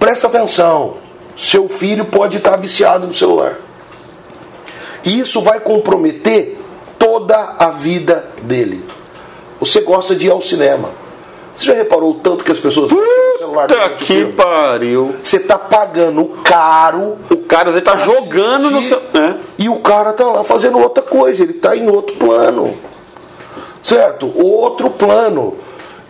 presta 0.00 0.26
atenção. 0.26 0.96
Seu 1.38 1.68
filho 1.68 2.06
pode 2.06 2.38
estar 2.38 2.56
viciado 2.56 3.06
no 3.06 3.14
celular. 3.14 3.56
E 5.04 5.20
isso 5.20 5.40
vai 5.42 5.60
comprometer 5.60 6.58
toda 6.98 7.36
a 7.36 7.70
vida 7.70 8.28
dele. 8.42 8.84
Você 9.60 9.82
gosta 9.82 10.16
de 10.16 10.26
ir 10.26 10.30
ao 10.32 10.42
cinema. 10.42 11.01
Você 11.54 11.66
já 11.66 11.74
reparou 11.74 12.12
o 12.12 12.14
tanto 12.14 12.44
que 12.44 12.52
as 12.52 12.58
pessoas 12.58 12.88
Puta 12.88 13.38
celular 13.38 13.68
que 13.96 14.26
pariu. 14.32 15.14
Você 15.22 15.38
tá 15.40 15.58
pagando 15.58 16.24
caro. 16.42 17.18
O 17.30 17.36
cara 17.36 17.70
você 17.70 17.80
tá 17.80 17.96
jogando 17.96 18.70
no 18.70 18.82
seu. 18.82 18.96
É. 18.96 19.34
E 19.58 19.68
o 19.68 19.76
cara 19.80 20.12
tá 20.12 20.24
lá 20.24 20.42
fazendo 20.44 20.78
outra 20.78 21.02
coisa, 21.02 21.42
ele 21.42 21.54
tá 21.54 21.76
em 21.76 21.88
outro 21.88 22.16
plano. 22.16 22.74
Certo? 23.82 24.32
Outro 24.34 24.90
plano. 24.90 25.56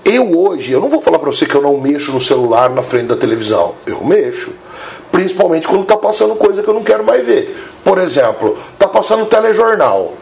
Eu 0.04 0.36
hoje, 0.36 0.72
eu 0.72 0.80
não 0.80 0.88
vou 0.88 1.00
falar 1.00 1.18
para 1.18 1.30
você 1.30 1.46
que 1.46 1.54
eu 1.54 1.62
não 1.62 1.78
mexo 1.78 2.12
no 2.12 2.20
celular 2.20 2.68
na 2.70 2.82
frente 2.82 3.06
da 3.06 3.16
televisão. 3.16 3.74
Eu 3.86 4.04
mexo. 4.04 4.50
Principalmente 5.12 5.66
quando 5.66 5.84
tá 5.84 5.96
passando 5.96 6.34
coisa 6.34 6.62
que 6.62 6.68
eu 6.68 6.74
não 6.74 6.82
quero 6.82 7.04
mais 7.04 7.24
ver. 7.24 7.56
Por 7.84 7.98
exemplo, 7.98 8.58
tá 8.78 8.88
passando 8.88 9.26
telejornal. 9.26 10.12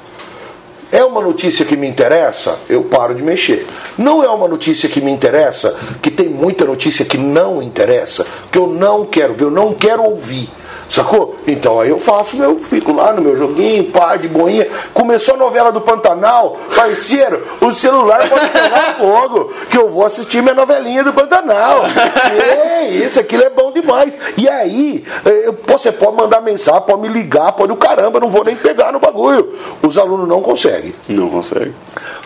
É 0.92 1.04
uma 1.04 1.20
notícia 1.20 1.64
que 1.64 1.76
me 1.76 1.86
interessa? 1.86 2.58
Eu 2.68 2.82
paro 2.82 3.14
de 3.14 3.22
mexer. 3.22 3.66
Não 3.96 4.24
é 4.24 4.28
uma 4.28 4.48
notícia 4.48 4.88
que 4.88 5.00
me 5.00 5.10
interessa, 5.10 5.76
que 6.02 6.10
tem 6.10 6.28
muita 6.28 6.64
notícia 6.64 7.04
que 7.04 7.16
não 7.16 7.62
interessa, 7.62 8.26
que 8.50 8.58
eu 8.58 8.66
não 8.66 9.06
quero 9.06 9.34
ver, 9.34 9.44
eu 9.44 9.50
não 9.50 9.72
quero 9.72 10.02
ouvir. 10.02 10.48
Sacou? 10.90 11.36
Então 11.46 11.80
aí 11.80 11.88
eu 11.88 12.00
faço 12.00 12.36
meu, 12.36 12.58
fico 12.58 12.92
lá 12.92 13.12
no 13.12 13.22
meu 13.22 13.38
joguinho, 13.38 13.84
pá, 13.84 14.16
de 14.16 14.26
boinha. 14.26 14.66
Começou 14.92 15.34
a 15.34 15.38
novela 15.38 15.70
do 15.70 15.80
Pantanal, 15.80 16.58
parceiro, 16.74 17.46
o 17.60 17.72
celular 17.72 18.28
pode 18.28 18.48
pegar 18.48 18.94
fogo, 18.98 19.52
que 19.70 19.78
eu 19.78 19.88
vou 19.88 20.04
assistir 20.04 20.42
minha 20.42 20.54
novelinha 20.54 21.04
do 21.04 21.12
Pantanal. 21.12 21.84
É 22.26 22.88
isso, 22.88 23.20
aquilo 23.20 23.44
é 23.44 23.50
bom 23.50 23.70
demais. 23.70 24.14
E 24.36 24.48
aí, 24.48 25.04
eh, 25.24 25.52
você 25.64 25.92
pode 25.92 26.16
mandar 26.16 26.40
mensagem, 26.40 26.82
pode 26.82 27.02
me 27.02 27.08
ligar, 27.08 27.52
pode 27.52 27.72
o 27.72 27.76
caramba, 27.76 28.18
não 28.18 28.28
vou 28.28 28.44
nem 28.44 28.56
pegar 28.56 28.92
no 28.92 28.98
bagulho. 28.98 29.54
Os 29.82 29.96
alunos 29.96 30.28
não 30.28 30.42
conseguem. 30.42 30.92
Não 31.08 31.28
consegue. 31.28 31.72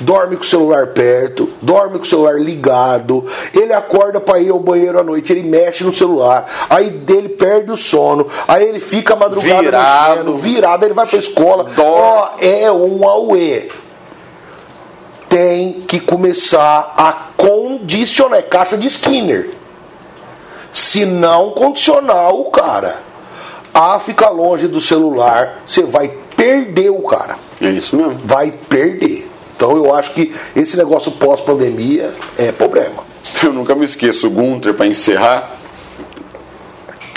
Dorme 0.00 0.36
com 0.36 0.42
o 0.42 0.46
celular 0.46 0.88
perto, 0.88 1.48
dorme 1.62 1.98
com 1.98 2.04
o 2.04 2.06
celular 2.06 2.40
ligado, 2.40 3.26
ele 3.52 3.72
acorda 3.72 4.20
para 4.20 4.38
ir 4.40 4.50
ao 4.50 4.58
banheiro 4.58 4.98
à 4.98 5.04
noite, 5.04 5.32
ele 5.32 5.42
mexe 5.48 5.84
no 5.84 5.92
celular, 5.92 6.46
aí 6.68 6.90
dele 6.90 7.28
perde 7.28 7.70
o 7.70 7.76
sono, 7.76 8.26
aí 8.48 8.66
ele 8.66 8.80
fica 8.80 9.14
a 9.14 9.16
madrugada 9.16 9.62
Virado. 9.62 10.34
virado, 10.38 10.84
ele 10.84 10.94
vai 10.94 11.06
pra 11.06 11.18
escola. 11.18 11.66
Ó, 11.78 12.28
é 12.40 12.70
um 12.72 13.06
auê. 13.08 13.68
Tem 15.28 15.82
que 15.88 15.98
começar 16.00 16.92
a 16.96 17.12
condicionar, 17.36 18.38
é 18.38 18.42
caixa 18.42 18.76
de 18.76 18.86
Skinner. 18.86 19.50
Se 20.72 21.04
não 21.04 21.50
condicionar 21.50 22.32
o 22.34 22.44
cara 22.50 22.96
a 23.72 23.98
ficar 23.98 24.30
longe 24.30 24.68
do 24.68 24.80
celular, 24.80 25.62
você 25.64 25.82
vai 25.82 26.08
perder 26.36 26.90
o 26.90 27.02
cara 27.02 27.36
É 27.60 27.68
isso 27.70 27.96
mesmo. 27.96 28.16
vai 28.24 28.52
perder. 28.68 29.23
Então 29.56 29.76
eu 29.76 29.94
acho 29.94 30.12
que 30.12 30.34
esse 30.56 30.76
negócio 30.76 31.12
pós-pandemia 31.12 32.12
é 32.38 32.52
problema. 32.52 33.04
Eu 33.42 33.52
nunca 33.52 33.74
me 33.74 33.84
esqueço, 33.84 34.30
Gunter, 34.30 34.74
para 34.74 34.86
encerrar. 34.86 35.50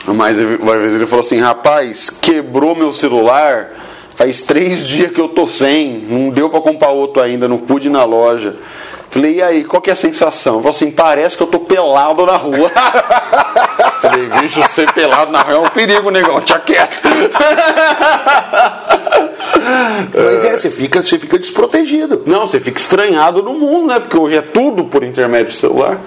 Mas 0.06 0.38
uma 0.38 0.78
vez 0.78 0.94
ele 0.94 1.06
falou 1.06 1.26
assim: 1.26 1.40
rapaz, 1.40 2.10
quebrou 2.10 2.76
meu 2.76 2.94
celular. 2.94 3.72
Faz 4.16 4.42
três 4.42 4.88
dias 4.88 5.12
que 5.12 5.22
eu 5.22 5.30
tô 5.30 5.46
sem. 5.46 6.00
Não 6.10 6.30
deu 6.30 6.50
para 6.50 6.60
comprar 6.60 6.90
outro 6.90 7.24
ainda, 7.24 7.48
não 7.48 7.60
pude 7.60 7.88
ir 7.88 7.92
na 7.92 8.04
loja. 8.04 8.56
Falei, 9.10 9.36
e 9.36 9.44
aí, 9.44 9.64
qual 9.64 9.82
que 9.82 9.90
é 9.90 9.94
a 9.94 9.96
sensação? 9.96 10.56
Falou 10.56 10.70
assim: 10.70 10.92
parece 10.92 11.38
que 11.38 11.44
eu 11.44 11.48
tô 11.48 11.60
pelado 11.60 12.26
na 12.26 12.36
rua. 12.36 12.70
Falei, 14.02 14.26
bicho, 14.42 14.62
ser 14.70 14.92
pelado 14.92 15.32
na 15.32 15.42
rua 15.42 15.56
é 15.56 15.60
um 15.60 15.70
perigo, 15.70 16.10
negão, 16.10 16.42
tinha 16.42 16.60
quieto. 16.60 17.02
Mas 20.14 20.44
é, 20.44 20.56
você 20.58 20.70
fica, 20.70 21.04
você 21.04 21.18
fica 21.20 21.38
desprotegido. 21.38 22.24
Não, 22.26 22.48
você 22.48 22.60
fica 22.60 22.80
estranhado 22.80 23.42
no 23.44 23.54
mundo, 23.54 23.88
né? 23.88 24.00
Porque 24.00 24.18
hoje 24.18 24.36
é 24.36 24.42
tudo 24.42 24.86
por 24.86 25.04
intermédio 25.04 25.48
do 25.48 25.54
celular. 25.54 26.00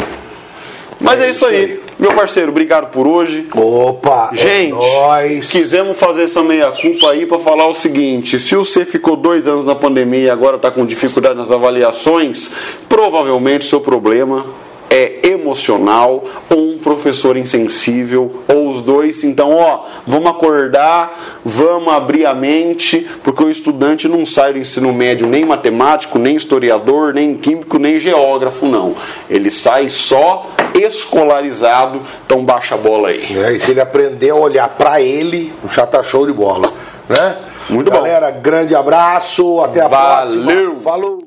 Mas 1.01 1.21
é, 1.21 1.27
É 1.27 1.31
isso 1.31 1.39
isso 1.39 1.47
aí. 1.47 1.57
aí. 1.57 1.81
Meu 1.99 2.13
parceiro, 2.15 2.51
obrigado 2.51 2.91
por 2.91 3.07
hoje. 3.07 3.47
Opa, 3.55 4.31
Gente, 4.33 4.73
é 4.73 4.75
nóis. 4.75 5.51
quisemos 5.51 5.99
fazer 5.99 6.23
essa 6.25 6.43
meia-culpa 6.43 7.11
aí 7.11 7.27
para 7.27 7.39
falar 7.39 7.69
o 7.69 7.75
seguinte: 7.75 8.41
se 8.41 8.55
você 8.55 8.85
ficou 8.87 9.17
dois 9.17 9.47
anos 9.47 9.65
na 9.65 9.75
pandemia 9.75 10.21
e 10.25 10.31
agora 10.31 10.57
está 10.57 10.71
com 10.71 10.85
dificuldade 10.87 11.35
nas 11.37 11.51
avaliações, 11.51 12.53
provavelmente 12.89 13.67
seu 13.69 13.81
problema 13.81 14.45
é 14.91 15.29
emocional 15.29 16.25
ou 16.51 16.73
um 16.73 16.79
professor 16.79 17.37
insensível 17.37 18.43
ou 18.49 18.71
os 18.71 18.83
dois. 18.83 19.23
Então, 19.23 19.53
ó, 19.53 19.85
vamos 20.07 20.31
acordar, 20.31 21.41
vamos 21.45 21.95
abrir 21.95 22.27
a 22.27 22.35
mente, 22.35 23.09
porque 23.23 23.45
o 23.45 23.51
estudante 23.51 24.09
não 24.09 24.27
sai 24.27 24.53
do 24.53 24.59
ensino 24.59 24.93
médio 24.93 25.29
nem 25.29 25.45
matemático, 25.45 26.19
nem 26.19 26.35
historiador, 26.35 27.15
nem 27.15 27.37
químico, 27.37 27.79
nem 27.79 27.99
geógrafo, 28.01 28.67
não. 28.67 28.95
Ele 29.29 29.51
sai 29.51 29.89
só 29.89 30.51
escolarizado. 30.75 32.03
Então, 32.27 32.45
baixa 32.45 32.75
a 32.75 32.79
bola 32.79 33.09
aí. 33.09 33.27
É, 33.45 33.53
e 33.53 33.61
se 33.61 33.71
ele 33.71 33.81
aprender 33.81 34.31
a 34.31 34.35
olhar 34.35 34.69
pra 34.71 35.01
ele, 35.01 35.53
já 35.73 35.87
tá 35.87 36.03
show 36.03 36.27
de 36.27 36.33
bola, 36.33 36.71
né? 37.09 37.37
Muito 37.69 37.91
bom. 37.91 37.99
Galera, 37.99 38.31
grande 38.33 38.75
abraço, 38.75 39.61
até 39.61 39.81
a 39.81 39.89
Valeu. 39.89 40.43
próxima. 40.43 40.81
Falou. 40.81 41.23